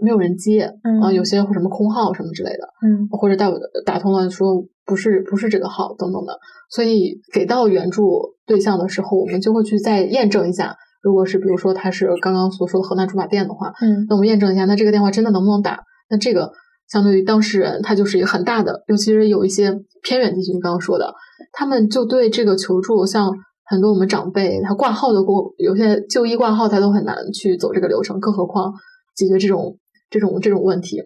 [0.02, 3.48] 没有人接，啊，有些什么空号什么之类的，嗯，或者打
[3.86, 6.36] 打通了说不是不是这个号等等的，
[6.68, 15.84] 所以给到援助对象的时候，我们就会去再验证一下，如果是比如说他是刚刚所说的河南驻马店的话，嗯，那我们验证一下，那这个电话真的能不能打？
[16.08, 16.50] 那这个。
[16.90, 19.72] 相对于当事人，他就是一个很大的，尤其是有一些
[20.02, 21.14] 偏远地区，你刚刚说的，
[21.52, 23.32] 他们就对这个求助，像
[23.66, 28.72] 很多我们长辈，他挂号的过，有些就医挂号，他都很难去走这个流程，更何况
[29.14, 29.78] 解决这种
[30.10, 31.00] 这种这种问题。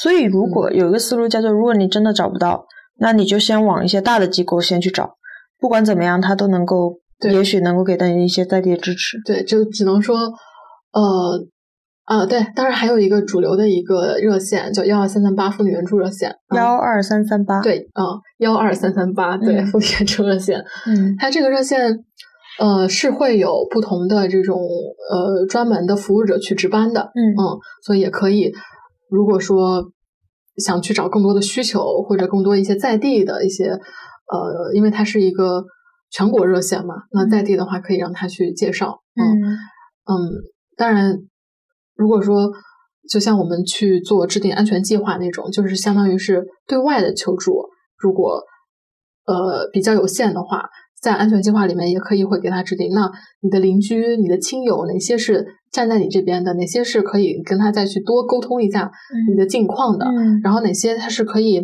[0.00, 2.64] 所以，如果有一个思路叫做，如果你真的找不到，
[3.00, 5.16] 那你就先往一些大的机构先去找，
[5.58, 7.00] 不管怎么样，他都能够，
[7.32, 9.20] 也许能够给到你一些在地的支持。
[9.24, 10.16] 对，就只能说，
[10.92, 11.46] 呃。
[12.06, 18.04] 啊，对，当然还有一个主流的一个热线叫幺二三三八妇女援助热线，幺二三三八，对，啊，
[18.38, 22.04] 幺二三三八，对，妇女援助热线，嗯，它这个热线，
[22.60, 27.42] 呃，是会有不同的这种呃专门的服务者去值班的，嗯嗯，
[27.84, 28.52] 所以也可以，
[29.10, 29.90] 如果说
[30.58, 35.64] 想去找更多的需求或者更多一些在地的一些，呃，因为它是一个
[36.12, 39.42] 全国热线嘛，那在地的话可以让他去介绍，嗯
[40.04, 40.14] 嗯，
[40.76, 41.18] 当然。
[41.96, 42.50] 如果说，
[43.08, 47.64] 就像我们去做制定安全计划那种，就是相当于是对外的求助。
[47.98, 48.42] 如果
[49.26, 50.68] 呃比较有限的话，
[51.00, 52.92] 在安全计划里面也可以会给他制定。
[52.92, 56.52] 那你的邻居、你的亲友，哪些是站在你这边的？
[56.54, 58.90] 哪些是可以跟他再去多沟通一下
[59.30, 60.06] 你的近况的？
[60.42, 61.58] 然后哪些他是可以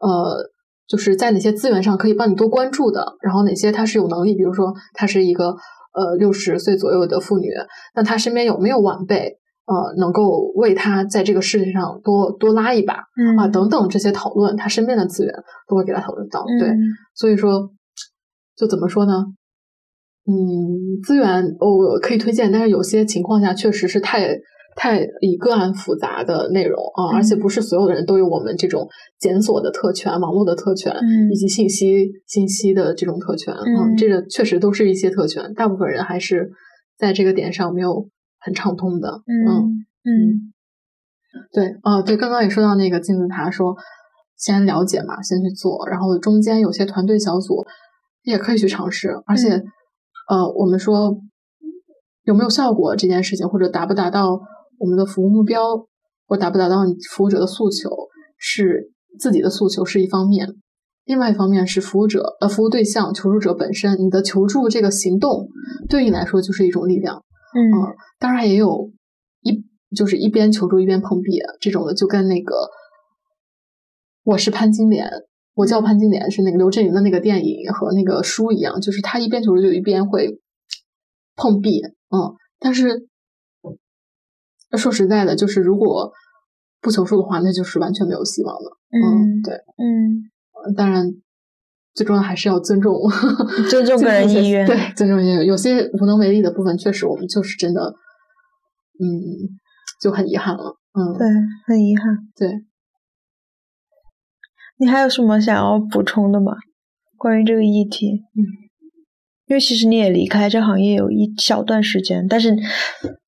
[0.00, 0.50] 呃，
[0.86, 3.16] 就是在哪些资源上可以帮你多关注的？
[3.22, 5.56] 然后哪些他是有能力，比如说他是一个
[5.94, 7.48] 呃六十岁左右的妇女，
[7.94, 9.38] 那他身边有没有晚辈？
[9.66, 15.34] 呃，能够为他在这个世界上多多拉一把，嗯啊，等等这些讨论，他身边的资源
[15.66, 16.44] 都会给他讨论到。
[16.60, 16.68] 对，
[17.14, 17.70] 所以说，
[18.54, 19.24] 就怎么说呢？
[20.26, 24.28] 嗯，资源我可以推荐，但是有些情况下确实是太
[24.76, 28.86] 太以个案复杂的内容啊，而且不是所有的人都有我们这种
[29.18, 30.94] 检索的特权、网络的特权
[31.32, 33.54] 以及信息信息的这种特权。
[33.54, 36.50] 嗯，这个确实都是一些特权，大部分人还是
[36.98, 38.10] 在这个点上没有。
[38.44, 40.52] 很畅通的，嗯嗯，
[41.52, 43.74] 对，哦，对，刚刚也说到那个金字塔，说
[44.36, 47.64] 先了解嘛，先去做，然后中间有些团队小组
[48.22, 49.50] 也可以去尝试，而且，
[50.28, 51.18] 呃，我们说
[52.24, 54.38] 有没有效果这件事情，或者达不达到
[54.78, 55.86] 我们的服务目标，
[56.26, 57.88] 或达不达到你服务者的诉求，
[58.36, 60.48] 是自己的诉求是一方面，
[61.04, 65.48] 另外一方面是服务者呃服务对象求助者本身，你的求助这个行动
[65.88, 67.22] 对你来说就是一种力量，
[67.54, 67.96] 嗯。
[68.18, 68.92] 当然也有
[69.42, 72.68] 一就是一边求助一边碰壁这种的，就跟那个
[74.24, 75.08] 我是潘金莲，
[75.54, 80.40] 我叫潘金莲是那个刘震云的那个电影和那个书一样，就是他一边求助就一边会
[81.36, 81.80] 碰壁，
[82.10, 83.08] 嗯，但是
[84.76, 86.12] 说实在的，就是如果
[86.80, 91.12] 不求助的话，那就是完全没有希望的，嗯，对，嗯，当然。
[91.94, 92.92] 最重要还是要尊重，
[93.70, 94.66] 尊重个人意愿。
[94.66, 95.46] 对，尊重意愿。
[95.46, 97.94] 有些无能为力的部分，确实我们就是真的，
[99.00, 99.06] 嗯，
[100.00, 100.76] 就很遗憾了。
[100.92, 101.26] 嗯，对，
[101.66, 102.18] 很遗憾。
[102.36, 102.48] 对，
[104.78, 106.54] 你还有什么想要补充的吗？
[107.16, 108.10] 关于这个议题？
[108.34, 108.42] 嗯，
[109.46, 112.56] 因为其实你也离开这行业有一小段时间，但是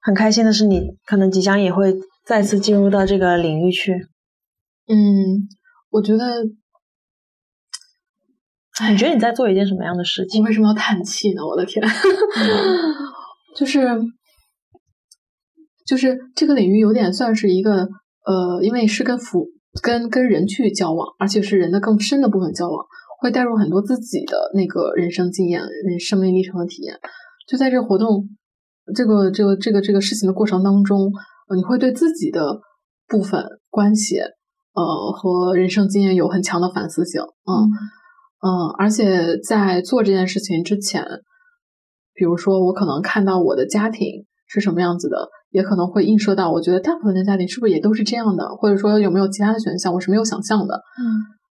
[0.00, 1.94] 很开心的是，你可能即将也会
[2.24, 3.92] 再次进入到这个领域去。
[4.88, 5.48] 嗯，
[5.90, 6.24] 我觉得。
[8.90, 10.44] 你觉得你在做一件什么样的事情？
[10.44, 11.40] 为什么要叹气呢？
[11.46, 11.82] 我的天，
[13.56, 13.88] 就是
[15.86, 17.88] 就是这个领域有点算是一个
[18.26, 19.46] 呃，因为是跟服
[19.82, 22.84] 跟跟人去交往，而且是人的更深的部分交往，
[23.20, 26.94] 会带入很多自己的那个人生经验、人生命历程的体验。
[27.48, 28.28] 就在这个活动
[28.94, 31.10] 这个这个这个这个事情的过程当中，
[31.48, 32.60] 呃，你会对自己的
[33.08, 37.56] 部分关系呃和人生经验有很强的反思性，嗯。
[37.64, 37.70] 嗯，
[38.78, 41.04] 而且在做这件事情之前，
[42.14, 50.76] 比如说我可能看到我的家庭是什么样子的，也可能会映射到我觉得大部分的家庭是不是也都是这样的，或者说有没有其他的选项，我是没有想象的。
[50.76, 51.02] 嗯，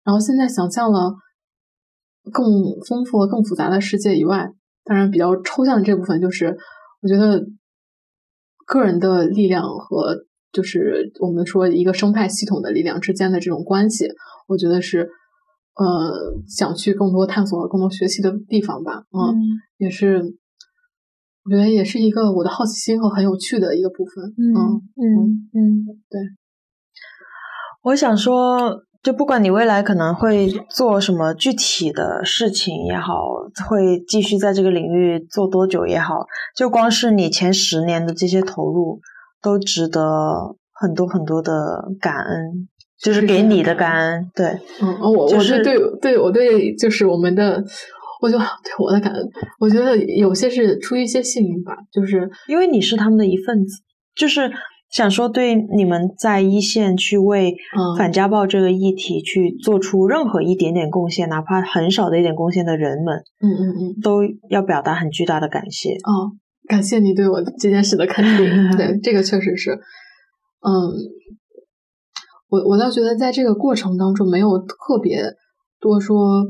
[0.05, 1.13] 然后现在想象了
[2.31, 2.45] 更
[2.87, 4.47] 丰富、更复杂的世界以外，
[4.85, 6.55] 当然比较抽象的这部分就是，
[7.01, 7.43] 我觉得
[8.65, 10.15] 个人的力量和
[10.53, 14.07] 就是我们说一个生态系统的力量之间的这种关系，
[14.47, 15.09] 我觉得是。
[15.77, 19.03] 呃，想去更多探索、更多学习的地方吧。
[19.11, 20.21] 嗯，也是，
[21.43, 24.23] 我觉得也是一个我的好奇心和很有趣的一个部分。
[24.37, 26.21] 嗯嗯嗯，对。
[27.83, 33.13] 我想说，就不管你未来可能会做什么具体的事情也好，
[33.67, 39.01] 会继续在这个领域做多久也好，就光是你前十年的这些投入，
[39.41, 41.51] 都值得很多很多的
[41.99, 42.69] 感恩。
[43.05, 44.47] 就是给你的感恩，对，
[44.81, 47.63] 嗯，我我是对对我对就是我们的，
[48.19, 48.45] 我就对
[48.79, 49.23] 我的感恩，
[49.59, 53.83] 我觉得有些是出于一些幸运吧，就是因为你是他们的一份子，
[54.15, 54.51] 就是
[54.89, 57.55] 想说对你们在一线去为
[57.95, 65.91] 反家暴这个议题去做出任何一点点贡献，哪怕很少的一点贡献的人们，嗯嗯嗯，都要表达很巨大的感谢。
[65.91, 66.33] 哦，
[66.67, 69.73] 感谢你对我这件事的肯定， 对，这个确实是，
[70.67, 70.89] 嗯。
[72.55, 75.21] 我我倒觉得，在这个过程当中，没有特别
[75.81, 76.45] 多说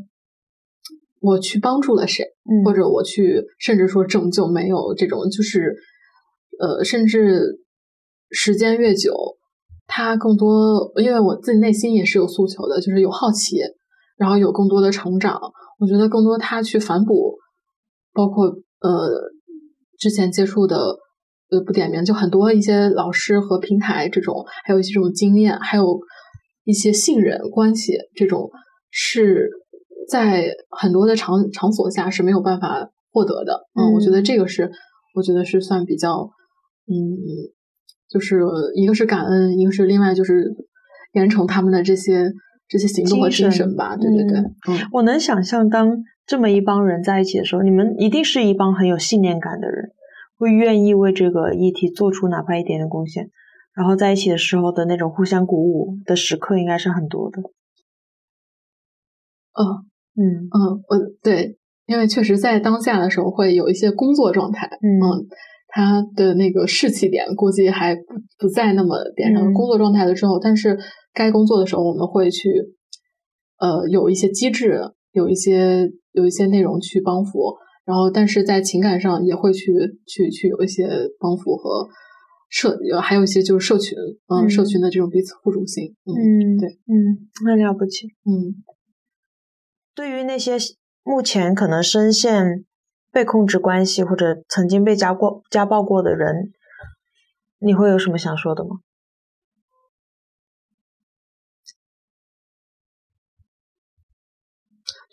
[1.19, 2.23] 我去帮助了谁，
[2.63, 5.75] 或者我去甚至说拯救，没有这种，就是
[6.59, 7.59] 呃，甚至
[8.29, 9.15] 时间越久，
[9.87, 13.57] 他更多，因为我自己内心也是有诉求的，就是有好奇，
[14.17, 15.41] 然后有更多的成长。
[15.79, 17.35] 我觉得更多他去反哺，
[18.13, 19.09] 包括呃
[19.97, 20.77] 之前接触的。
[21.51, 25.99] 呃，不点名，就很多一些老师和平台这种，还有一些这种经验，还有
[26.63, 28.49] 一些信任关系，这种
[28.89, 29.49] 是
[30.09, 33.61] 在很多的场场所下是没有办法获得的。
[33.79, 34.71] 嗯，我觉得这个是，
[35.15, 36.29] 我觉得是算比较，
[36.87, 36.95] 嗯，
[38.09, 38.41] 就是
[38.73, 40.51] 一个是感恩，一个是另外就是
[41.13, 42.31] 严惩他们的这些
[42.67, 43.95] 这些行动和精神吧。
[43.95, 49.91] 对对对，嗯，我能想象，当这么一帮人在一起的时候，你们一定是一帮很有信念感的人。
[50.37, 53.29] 会愿意为这个议题做出哪怕一点点贡献，
[53.73, 57.41] 然后在一起的时候的那种互相鼓舞的时刻应该是很多的。
[59.53, 59.63] 嗯，
[60.15, 65.27] 嗯嗯，我对，因为确实在当下的时候会有一些工作状态，嗯，
[65.67, 68.01] 他的那个士气点估计还不
[68.37, 69.53] 不在那么点上。
[69.53, 70.77] 工作状态的时候，但是
[71.13, 72.49] 该工作的时候，我们会去
[73.57, 74.81] 呃有一些机制，
[75.13, 77.55] 有一些有一些内容去帮扶。
[77.85, 79.71] 然后，但是在情感上也会去
[80.07, 80.87] 去去有一些
[81.19, 81.87] 帮扶和
[82.49, 83.95] 社，还有一些就是社群，
[84.27, 88.63] 嗯，社群的这种彼此互助性，嗯，对，嗯，很了不起，嗯。
[89.93, 90.57] 对于那些
[91.03, 92.65] 目前可能深陷
[93.11, 96.51] 被控制关系或者曾经被家过家暴过的人，
[97.59, 98.77] 你会有什么想说的吗？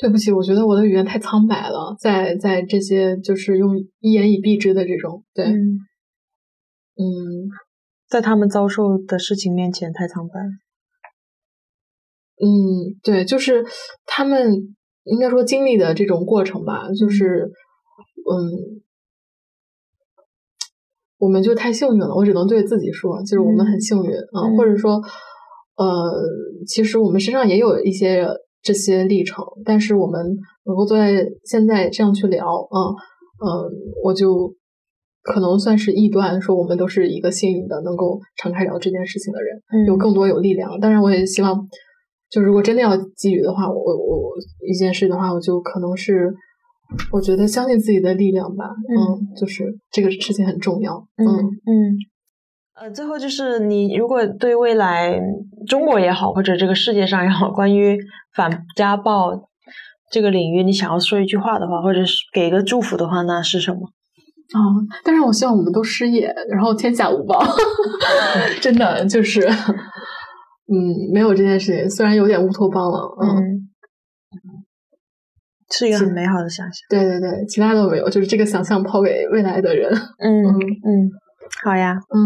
[0.02, 5.78] 对不起，我觉得我的语言太苍白了，在在这些就是用一言以蔽之的这种，对，嗯，
[6.96, 7.06] 嗯，
[8.08, 10.40] 在他们遭受的事情面前太苍白。
[12.44, 13.64] 嗯，对，就是
[14.04, 14.74] 他们
[15.04, 17.52] 应该说经历的这种过程吧，就是，
[18.28, 18.82] 嗯，
[21.18, 22.12] 我们就太幸运了。
[22.16, 25.00] 我只能对自己说，就是我们很幸运啊、嗯或者说，
[25.76, 26.12] 呃，
[26.66, 28.26] 其实我们身上也有一些
[28.62, 30.24] 这些历程，但是我们
[30.64, 32.78] 能够坐在现在这样去聊，啊，
[33.44, 33.48] 嗯，
[34.04, 34.54] 我就
[35.22, 39.56] 可能算是臆断，说我们都是一个幸运的，能够敞开聊这件事情的人。
[39.72, 40.78] 嗯有更多有力量。
[40.78, 41.68] 当然，我也希望，
[42.30, 44.32] 就如果真的要给予的话，我我我
[44.68, 46.32] 一件事的话，我就可能是，
[47.12, 48.66] 我觉得相信自己的力量吧。
[48.88, 51.06] 嗯就是这个事情很重要。
[51.16, 51.96] 嗯嗯。
[52.82, 55.16] 呃，最后就是你如果对未来
[55.68, 57.96] 中国也好，或者这个世界上也好，关于
[58.34, 59.48] 反家暴
[60.10, 63.86] 这个领域，你想要说一句话的话，或者是给一个祝福的话，那是什么？
[64.52, 64.58] 啊、
[65.04, 67.40] 但是我希望我们都失业，然后天下无报。
[68.60, 70.74] 真的就是，嗯，
[71.12, 74.66] 没有这件事情，虽然有点乌托邦了，嗯，嗯，
[75.70, 76.74] 是一个很美好的想象。
[76.90, 79.88] 对对对，其他都没有，就是这个想象抛给未来的人。
[80.18, 81.10] 嗯嗯，
[81.62, 82.18] 好呀，嗯，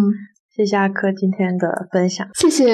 [0.56, 2.26] 谢谢阿珂今天的分享。
[2.32, 2.64] 谢谢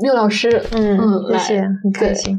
[0.00, 0.62] 缪老师。
[0.72, 2.38] 嗯嗯谢谢，很开心。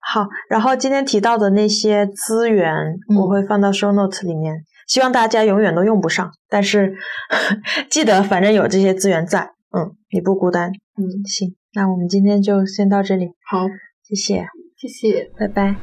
[0.00, 2.74] 好，然后今天提到的那些资源，
[3.08, 6.92] 嗯我会放到 show notes 里面，希望大家永远都用不上，但是
[7.88, 10.72] 记得反正有这些资源在，嗯，你不孤单。
[10.98, 13.68] 嗯，行，那我们今天就先到这里，好，
[14.02, 14.44] 谢谢，
[14.76, 15.76] 谢谢，拜拜。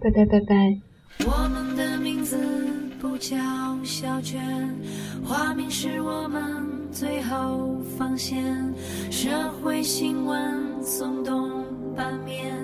[0.00, 0.54] 拜拜拜拜。
[1.26, 2.38] 我们的名字
[2.98, 3.36] 不叫
[3.84, 4.40] 小娟，
[5.22, 8.44] 花名是我们最后防线。
[9.10, 9.28] 社
[9.62, 10.38] 会新闻
[10.82, 11.64] 耸动
[11.96, 12.54] 版面，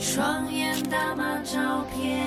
[0.00, 2.20] 双眼打码照片。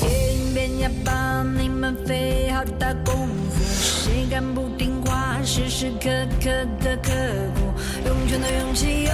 [0.00, 5.42] 电影边呀帮你们费好大功夫，谁敢不听话？
[5.42, 6.10] 时时刻
[6.40, 6.50] 刻
[6.80, 7.10] 的刻
[7.54, 7.72] 苦，
[8.06, 9.10] 用拳头，用汽油。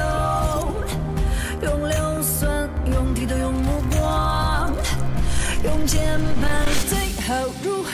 [1.62, 4.72] 用硫酸，用剃头，用目光，
[5.64, 6.02] 用键
[6.40, 7.90] 盘，最后如何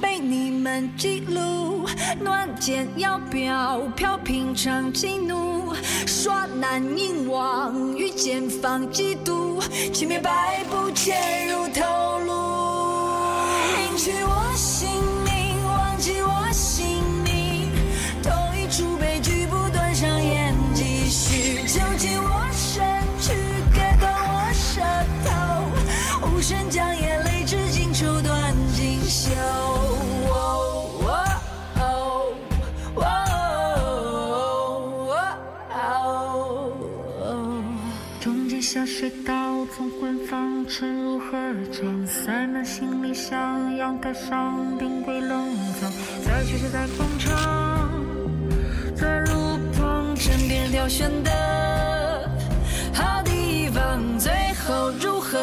[0.00, 1.86] 被你们记录？
[2.20, 5.72] 暖剑要飘飘，平常激怒，
[6.06, 12.32] 耍难凝望，遇见放嫉妒，千面百步潜入头颅，
[13.92, 14.88] 隐去我姓
[15.24, 17.70] 名，忘记我姓名，
[18.22, 19.19] 同一出悲
[38.80, 41.36] 中间下水道，从昏房沉入河
[41.70, 45.92] 床，塞满行李箱，阳台上冰柜冷藏，
[46.24, 47.90] 在学校，在工厂，
[48.96, 51.30] 在路旁，枕边挑选的
[52.94, 54.32] 好地方，最
[54.64, 55.38] 后如何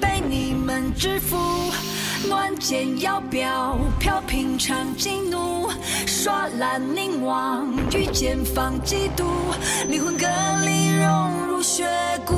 [0.00, 1.36] 被你们制服？
[2.26, 5.68] 暖键要飘飘，平常激怒，
[6.06, 9.24] 刷蓝凝望，遇见放嫉妒，
[9.88, 10.26] 灵魂隔
[10.64, 11.86] 离融入血
[12.26, 12.34] 骨，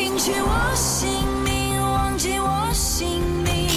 [0.00, 1.10] 隐去我姓
[1.44, 3.68] 名，忘记我姓名，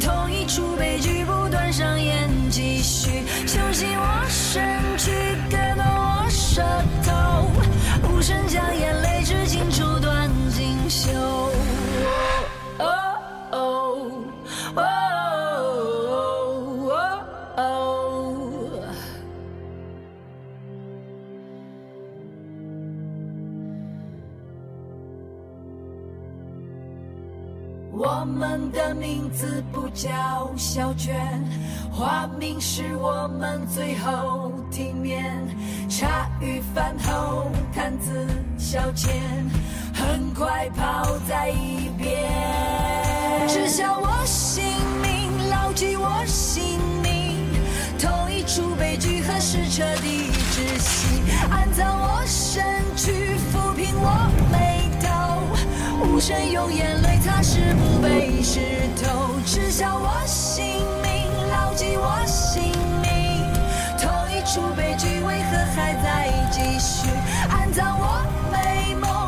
[0.00, 3.24] 同一出悲剧不断上演，继续。
[3.44, 4.62] 囚禁我身
[4.96, 5.10] 躯，
[5.50, 6.62] 割断我舌
[7.04, 7.50] 头，
[8.08, 9.97] 无声将眼泪至今抽
[28.10, 30.08] 我们的名字不叫
[30.56, 31.14] 小娟，
[31.92, 35.46] 花名是我们最后体面。
[35.90, 39.10] 茶余饭后谈资消遣，
[39.92, 42.32] 很快抛在一边。
[43.46, 44.64] 知晓我姓
[45.02, 47.36] 名，牢记我姓名，
[47.98, 51.22] 同一出悲剧何时彻底窒息？
[51.50, 52.64] 安葬我身
[52.96, 55.37] 躯，抚平我眉头，
[56.00, 58.60] 无声用眼泪擦拭不被湿
[59.02, 59.34] 透。
[59.44, 60.64] 知晓我姓
[61.02, 62.62] 名，牢记我姓
[63.02, 63.44] 名，
[63.98, 67.08] 同一出悲剧为何还在继续？
[67.50, 68.22] 安葬我
[68.52, 69.27] 美梦。